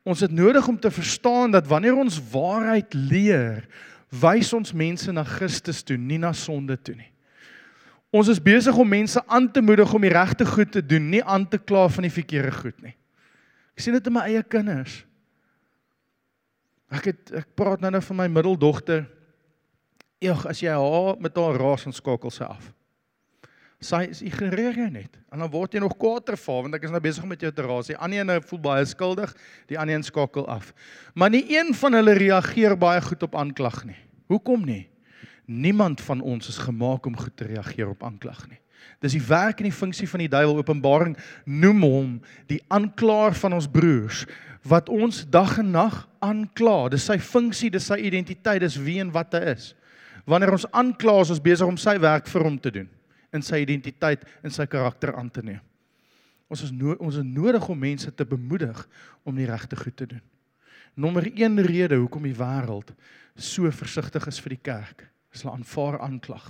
[0.09, 3.67] Ons het nodig om te verstaan dat wanneer ons waarheid leer,
[4.09, 7.11] wys ons mense na Christus toe, nie na sonde toe nie.
[8.09, 11.21] Ons is besig om mense aan te moedig om die regte goed te doen, nie
[11.21, 12.95] aan te kla van die verkeerde goed nie.
[13.77, 15.03] Ek sien dit in my eie kinders.
[16.89, 19.05] Ek het ek praat nou nou van my middeldogter.
[20.19, 22.73] Eeg, as jy haar met haar raas en skakel sy af.
[23.79, 25.21] Sy is ignoreer jy net.
[25.31, 27.63] En dan word jy nog kwaad ervaar want ek is nou besig met jou te
[27.63, 27.91] raas.
[27.93, 29.35] Die ander een voel baie skuldig,
[29.71, 30.73] die ander een skakel af.
[31.15, 33.99] Maar nie een van hulle reageer baie goed op aanklag nie.
[34.27, 34.89] Hoekom nie?
[35.47, 38.59] Niemand van ons is gemaak om goed te reageer op aanklag nie.
[38.99, 40.59] Dis die werk en die funksie van die duiwel.
[40.59, 41.15] Openbaring
[41.47, 42.13] noem hom
[42.51, 44.27] die aanklaer van ons broers
[44.69, 46.89] wat ons dag en nag aankla.
[46.91, 49.71] Dis sy funksie, dis sy identiteit, dis wie en wat hy is.
[50.29, 52.89] Wanneer ons aankla, is ons besig om sy werk vir hom te doen
[53.33, 55.65] in sy identiteit en sy karakter aan te neem.
[56.49, 58.79] Ons is no ons is nodig om mense te bemoedig
[59.29, 60.23] om die regte goed te doen.
[60.97, 62.95] Nommer 1 rede hoekom die wêreld
[63.37, 66.47] so versigtig is vir die kerk is hulle aanvaar aanklag.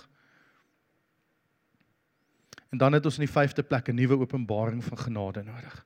[2.70, 5.84] En dan het ons in die vyfde plek 'n nuwe openbaring van genade nodig.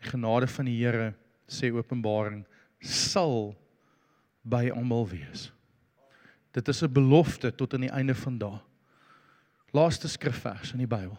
[0.00, 1.14] Die genade van die Here
[1.48, 2.44] sê Openbaring
[2.80, 3.56] sal
[4.42, 5.50] by almal wees.
[6.52, 8.60] Dit is 'n belofte tot aan die einde van dae.
[9.72, 11.18] Laaste skrifvers in die Bybel.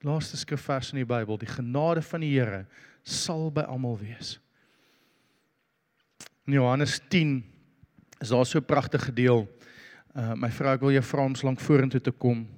[0.00, 2.66] Laaste skrifvers in die Bybel, die genade van die Here
[3.02, 4.38] sal by almal wees.
[6.46, 7.44] In Johannes 10
[8.20, 9.48] is daar so 'n pragtige deel.
[10.16, 12.48] Uh my vrou, ek wil jou vra om slank vorentoe te kom.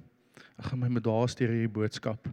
[0.57, 2.27] Ek gaan my met daar stuur hierdie boodskap.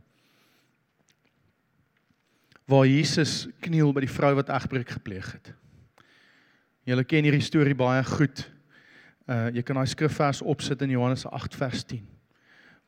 [2.66, 5.52] Waar Jesus kniel by die vrou wat egbreek gepleeg het.
[6.88, 8.46] Julle ken hierdie storie baie goed.
[9.28, 12.06] Uh jy kan daai skrifvers opsit in Johannes 8 vers 10.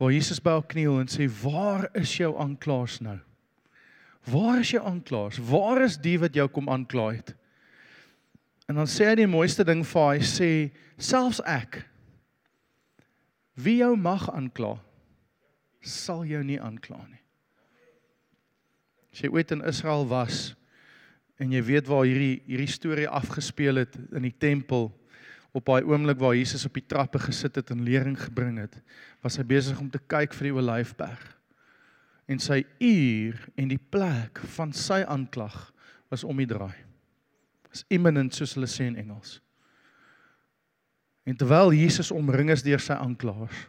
[0.00, 3.18] Waar Jesus by haar kniel en sê: "Waar is jou aanklaers nou?
[4.24, 5.38] Waar is jou aanklaers?
[5.38, 7.34] Waar is die wat jou kom aankla het?"
[8.68, 10.50] En dan sê hy die mooiste ding vir haar, hy sê:
[10.96, 11.84] "Selfs ek
[13.54, 14.78] wie jou mag aankla,
[15.82, 17.20] sal jou nie aankla nie."
[19.12, 20.54] As jy ooit in Israel was
[21.42, 24.90] en jy weet waar hierdie hierdie storie afgespeel het in die tempel
[25.52, 28.78] op daai oomblik waar Jesus op die trappe gesit het en lering gebring het,
[29.20, 31.24] was hy besig om te kyk vir die Olyfberg.
[32.30, 35.58] En sy uur en die plek van sy aanklag
[36.12, 36.76] was om die draai.
[37.68, 39.40] Was imminent soos hulle sê in Engels.
[41.28, 43.66] En terwyl Jesus omring is deur sy aanklaers,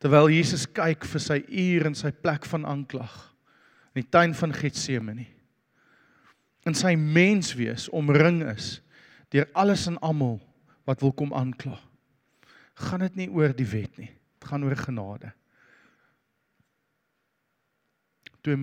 [0.00, 3.18] terwyl Jesus kyk vir sy uur en sy plek van aanklag
[3.90, 5.26] in die tuin van Getsemane,
[6.68, 8.80] in sy menswees omring is
[9.32, 10.40] deur alles en almal
[10.88, 11.78] wat wil kom aankla.
[12.74, 14.10] Gaan dit nie oor die wet nie.
[14.40, 15.32] Dit gaan oor genade.
[18.40, 18.56] Toe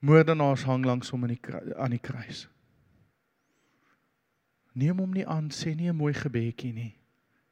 [0.00, 2.46] moordenaars hang langs hom in die aan die kruis.
[4.78, 6.94] Neem hom nie aan, sê nie 'n mooi gebedjie nie.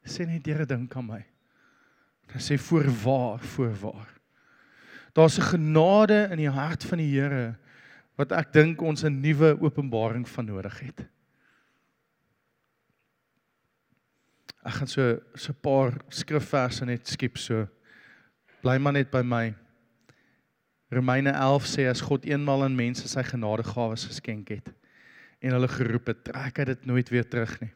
[0.05, 1.25] Sê net Here dink aan my.
[2.31, 4.07] Hy sê voorwaar, voorwaar.
[5.13, 7.57] Daar's 'n genade in die hart van die Here
[8.17, 11.05] wat ek dink ons 'n nuwe openbaring van nodig het.
[14.65, 17.67] Ek gaan so so 'n paar skrifverse net skiep so.
[18.61, 19.55] Bly maar net by my.
[20.89, 24.73] Romeine 11 sê as God eenmal aan mense sy genadegawes geskenk het
[25.39, 27.71] en hulle geroep het, trek hy dit nooit weer terug nie.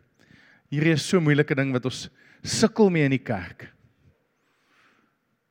[0.72, 2.10] Hierdie is so 'n moeilike ding wat ons
[2.44, 3.70] sukkel mee in die kerk.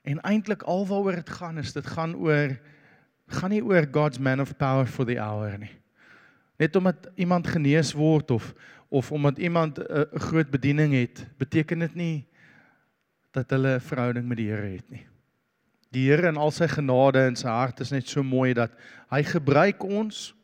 [0.02, 2.58] En eintlik alwaaroor dit gaan is dit gaan oor
[3.30, 5.72] gaan nie oor God's man of power for the hour nie.
[6.60, 8.54] Net omdat iemand genees word of
[8.90, 12.26] of omdat iemand 'n groot bediening het, beteken dit nie
[13.30, 15.06] dat hulle 'n verhouding met die Here het nie.
[15.90, 18.70] Die Here in al sy genade en sy hart is net so mooi dat
[19.10, 20.34] hy gebruik ons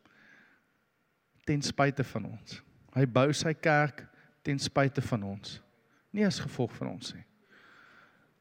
[1.45, 2.63] ten spyte van ons.
[2.95, 4.07] Hy bou sy kerk
[4.43, 5.61] ten spyte van ons.
[6.11, 7.23] Nie as gevolg van ons nie.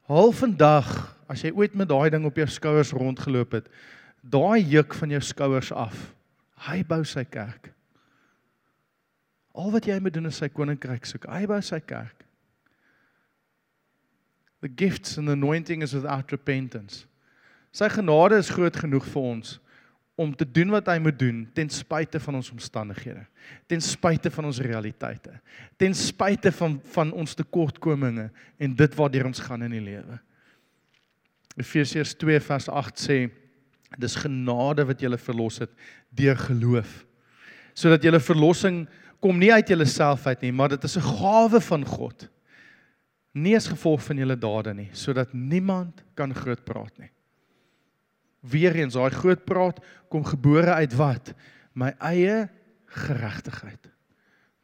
[0.07, 0.91] Half vandag,
[1.27, 3.71] as jy ooit met daai ding op jou skouers rondgeloop het,
[4.31, 5.97] daai juk van jou skouers af.
[6.67, 7.71] Hy bou sy kerk.
[9.57, 11.29] Al wat jy moet doen is sy koninkryk soek.
[11.33, 12.25] Hy bou sy kerk.
[14.65, 17.05] The gifts and the anointing is without repentance.
[17.77, 19.57] Sy genade is groot genoeg vir ons
[20.17, 23.27] om te doen wat hy moet doen ten spyte van ons omstandighede,
[23.69, 25.35] ten spyte van ons realiteite,
[25.77, 30.17] ten spyte van van ons tekortkominge en dit waartoe ons gaan in die lewe.
[31.61, 33.19] Efesiërs 2 vers 8 sê
[33.99, 35.73] dis genade wat julle verlos het
[36.11, 37.05] deur geloof.
[37.77, 38.87] Sodat julle verlossing
[39.23, 42.29] kom nie uit julleself uit nie, maar dit is 'n gawe van God.
[43.33, 47.11] Nie as gevolg van julle dade nie, sodat niemand kan groot praat nie.
[48.41, 51.35] Weereens daai groot praat kom gebore uit wat?
[51.75, 52.49] My eie
[52.87, 53.91] geregtigheid.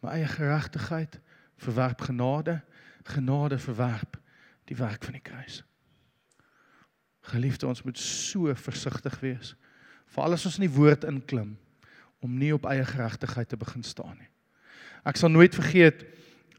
[0.01, 1.21] My eie geregtigheid
[1.57, 2.63] verwerp genade,
[3.05, 4.17] genade verwerp
[4.65, 5.63] die werk van die kruis.
[7.31, 9.55] Geliefde, ons moet so versigtig wees.
[10.11, 11.55] Veral as ons in die woord inklim
[12.23, 14.31] om nie op eie geregtigheid te begin staan nie.
[15.07, 16.05] Ek sal nooit vergeet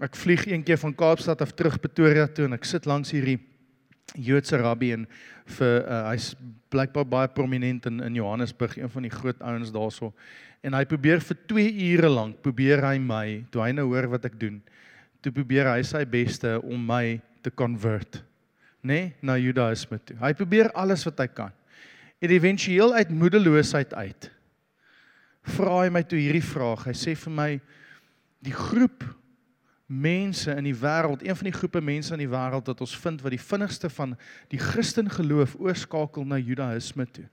[0.03, 3.39] ek vlieg een keer van Kaapstad af terug Pretoria toe en ek sit langs hierdie
[4.20, 5.05] Joodse rabbi en
[5.57, 6.34] vir uh, hy's
[6.74, 10.11] blykbaar baie prominent in in Johannesburg, een van die groot ouens daarso.
[10.61, 14.28] En hy probeer vir 2 ure lank probeer hy my, toe hy nou hoor wat
[14.30, 14.59] ek doen,
[15.24, 18.22] toe probeer hy sy beste om my te convert,
[18.84, 20.18] nê, nee, na Judaïsme toe.
[20.20, 21.54] Hy probeer alles wat hy kan.
[22.24, 24.30] En éventueel uit moedeloosheid uit
[25.44, 26.86] vra hy my toe hierdie vraag.
[26.88, 27.50] Hy sê vir my
[28.44, 29.04] die groep
[29.88, 33.22] mense in die wêreld, een van die groepe mense in die wêreld wat ons vind
[33.22, 34.16] wat die vinnigste van
[34.52, 37.28] die Christen geloof oorskakel na Judaïsme toe.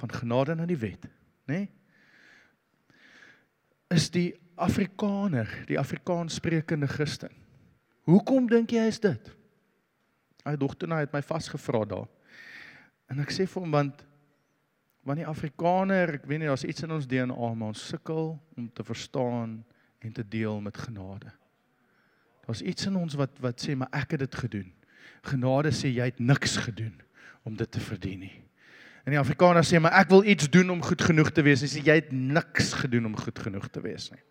[0.00, 1.06] Van genade na die wet,
[1.50, 1.62] nê?
[1.62, 1.68] Nee?
[3.90, 4.28] Is die
[4.60, 7.32] Afrikaner, die Afrikaans sprekende Christen.
[8.06, 9.30] Hoekom dink jy is dit?
[10.50, 12.08] Hy dogter nou het my vasgevra daar.
[13.10, 14.06] En ek sê vir hom want
[15.16, 18.84] die Afrikaner, ek weet nie daar's iets in ons DNA maar ons sukkel om te
[18.84, 19.56] verstaan
[20.04, 21.32] en te deel met genade.
[22.46, 24.68] Daar's iets in ons wat wat sê maar ek het dit gedoen.
[25.26, 26.94] Genade sê jy het niks gedoen
[27.48, 28.36] om dit te verdien nie.
[29.08, 31.64] En die Afrikaner sê maar ek wil iets doen om goed genoeg te wees.
[31.64, 34.22] Hy sê jy het niks gedoen om goed genoeg te wees nie.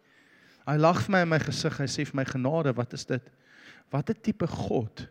[0.69, 1.79] Hy lag vir my in my gesig.
[1.81, 3.31] Hy sê vir my genade, wat is dit?
[3.89, 5.07] Watter tipe God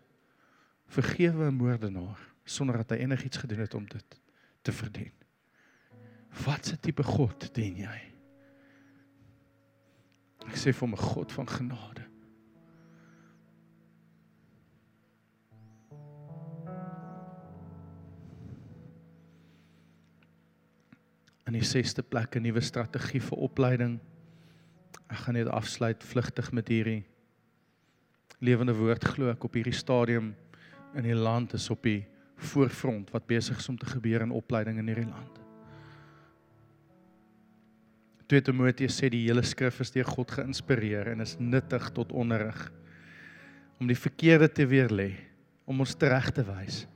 [0.88, 4.20] vergewe 'n moordenaar sonder dat hy enigiets gedoen het om dit
[4.62, 5.12] te verdien?
[6.44, 8.00] Wat 'n tipe God dien jy?
[10.46, 12.04] Ek sê vir 'n God van genade.
[21.46, 24.00] In die 6ste plek 'n nuwe strategie vir opleiding.
[25.08, 27.04] Ek gaan net afsluit vlugtig met hierdie
[28.38, 30.34] lewende woord glo ek op hierdie stadium
[30.94, 32.06] in die land is op die
[32.38, 35.38] voorfront wat besig is om te gebeur in opleiding in hierdie land.
[38.28, 42.60] 2 Timoteus sê die hele skrif is deur God geïnspireer en is nuttig tot onderrig
[43.78, 45.12] om die verkeerde te weerlê,
[45.68, 46.86] om ons reg te wys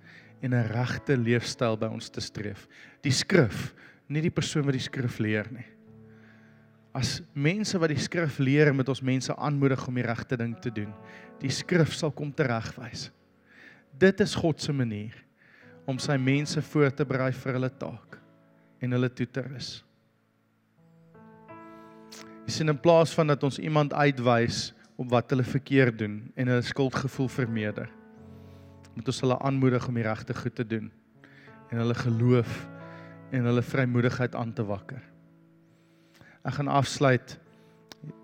[0.43, 2.67] en 'n regte leefstyl by ons te streef.
[3.03, 3.73] Die skrif
[4.09, 5.67] nie die persoon wat die skrif leer nie.
[6.93, 10.71] As mense wat die skrif leer met ons mense aanmoedig om die regte ding te
[10.71, 10.93] doen,
[11.41, 13.11] die skrif sal kom teregwys.
[13.99, 15.15] Dit is God se manier
[15.87, 18.19] om sy mense voor te berei vir hulle taak
[18.83, 19.71] en hulle toe te rus.
[22.47, 26.67] Dis in plaas van dat ons iemand uitwys op wat hulle verkeerd doen en hulle
[26.67, 27.89] skuldgevoel vermeerder,
[28.95, 30.91] moet ons hulle aanmoedig om die regte goed te doen
[31.71, 32.59] en hulle geloof
[33.33, 35.01] en hulle vrymoedigheid aan te wakker.
[36.45, 37.39] Ek gaan afsluit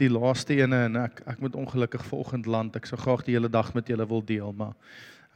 [0.01, 2.77] die laaste ene en ek ek moet ongelukkig vanoggend land.
[2.77, 4.75] Ek sou graag die hele dag met julle wil deel, maar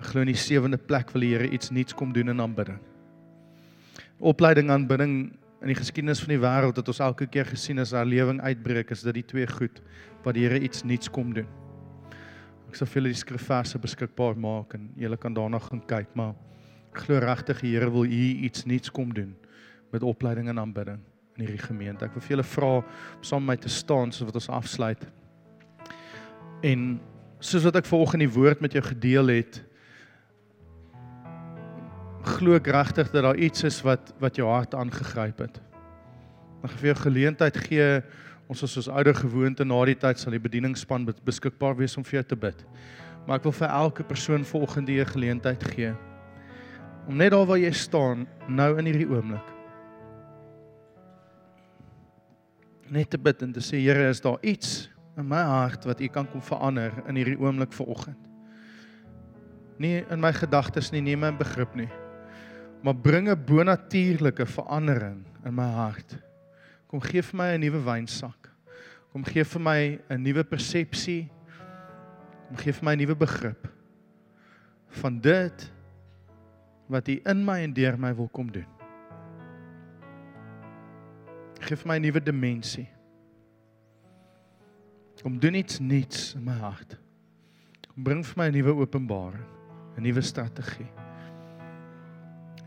[0.03, 2.81] ek glo in die sewende plek wil die Here iets nuuts kom doen in aanbidding.
[4.19, 5.15] Opleiding aanbidding
[5.63, 8.91] in die geskiedenis van die wêreld het ons elke keer gesien as haar lewing uitbreek
[8.91, 9.79] is dit die twee goed
[10.25, 11.47] wat die Here iets nuuts kom doen.
[12.67, 16.35] Ek sal vir julle die skrifverse beskikbaar maak en julle kan daarna gaan kyk, maar
[16.91, 19.37] ek glo regtig die Here wil hier iets nuuts kom doen
[19.95, 21.03] met opleiding en aanbidding
[21.37, 22.09] in hierdie gemeente.
[22.09, 25.11] Ek wil vir julle vra om saam met my te staan soos wat ons afsluit.
[26.67, 26.97] En
[27.39, 29.63] soos wat ek vanoggend die woord met jou gedeel het,
[32.23, 35.61] glo ek regtig dat daar iets is wat wat jou hart aangegryp het.
[36.63, 37.89] Ek gaan vir jou geleentheid gee
[38.53, 42.21] ons is soos ouer gewoonte na die tyd sal die bedieningsspan beskikbaar wees om vir
[42.21, 42.67] jou te bid.
[43.27, 45.95] Maar ek wil vir elke persoon vanoggend die geleentheid gee
[47.09, 49.49] om net daar waar jy staan nou in hierdie oomblik
[52.93, 56.09] net te bid en te sê Here, is daar iets in my hart wat U
[56.13, 58.19] kan kom verander in hierdie oomblik vanoggend?
[59.81, 61.89] Nie in my gedagtes nie, nie in my begrip nie.
[62.83, 66.19] Maar bring 'n bonatuurlike verandering in my hart.
[66.87, 68.51] Kom gee vir my 'n nuwe wynsak.
[69.13, 71.31] Kom gee vir my 'n nuwe persepsie.
[72.49, 73.69] Kom gee vir my 'n nuwe begrip
[74.89, 75.73] van dit
[76.89, 78.67] wat U in my en deur my wil kom doen.
[81.61, 82.89] Gee vir my 'n nuwe dimensie.
[85.23, 86.99] Kom doen iets nuuts in my hart.
[87.95, 89.47] Kom bring vir my 'n nuwe openbaring,
[89.97, 91.02] 'n nuwe strategie.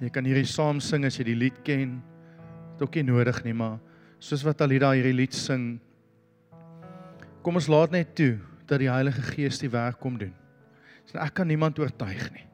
[0.04, 2.02] Jy kan hierdie saam sing as jy die lied ken.
[2.76, 3.78] Dit ook nie nodig nie, maar
[4.20, 5.78] soos wat Alida hierdie lied sing,
[7.46, 8.34] kom ons laat net toe
[8.68, 10.34] dat die Heilige Gees die werk kom doen.
[11.06, 12.48] So ek kan niemand oortuig nie.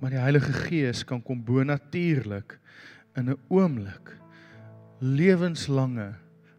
[0.00, 2.58] Maar die Heilige Gees kan kom bo natuurlik
[3.16, 4.16] in 'n oomblik
[5.00, 6.14] lewenslange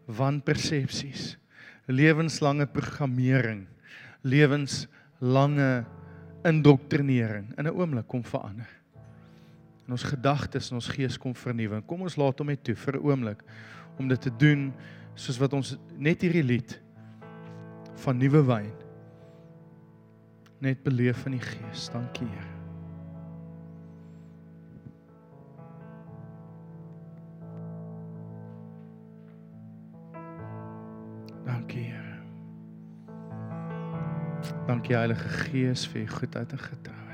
[0.06, 1.36] wanpersepsies,
[1.86, 3.66] lewenslange programmering,
[4.22, 5.84] lewenslange
[6.44, 8.77] indoktrinering in 'n oomblik kom verander.
[9.88, 11.80] En ons gedagtes en ons gees kom vernuwe.
[11.88, 13.40] Kom ons laat hom net toe vir 'n oomblik
[13.98, 14.72] om dit te doen
[15.14, 16.80] soos wat ons net hierdie lied
[18.04, 18.72] van nuwe wyn
[20.60, 21.88] net beleef in die gees.
[21.88, 22.54] Dankie Here.
[31.46, 32.18] Dankie Here.
[34.66, 37.07] Dankie Heilige Gees vir u goedheid en getrouheid.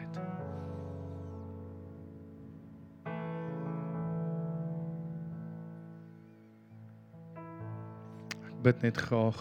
[8.65, 9.41] Bid net graag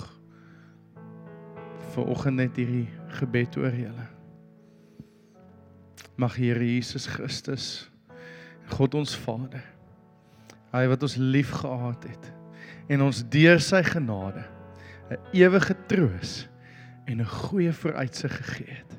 [1.93, 4.07] vir oggend net hierdie gebed oor julle.
[6.19, 7.67] Mag Here Jesus Christus,
[8.76, 9.63] God ons Vader,
[10.74, 12.32] hy wat ons liefgehad het
[12.91, 14.43] en ons deur sy genade
[15.11, 16.47] 'n ewige troos
[17.07, 18.91] en 'n goeie vooruitsig gegee het.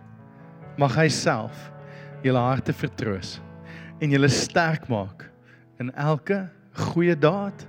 [0.78, 1.72] Mag hy self
[2.22, 3.40] julle harte vertroos
[4.00, 5.30] en julle sterk maak
[5.78, 7.66] in elke goeie daad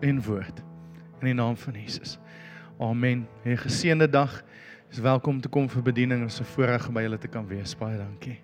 [0.00, 0.63] en woord
[1.20, 2.18] in die naam van Jesus.
[2.78, 3.28] Amen.
[3.44, 4.42] 'n Geseënde dag.
[4.90, 6.22] Is welkom te kom vir bediening.
[6.22, 7.74] Ons is 'n voorreg om by julle te kan wees.
[7.76, 8.43] Baie dankie.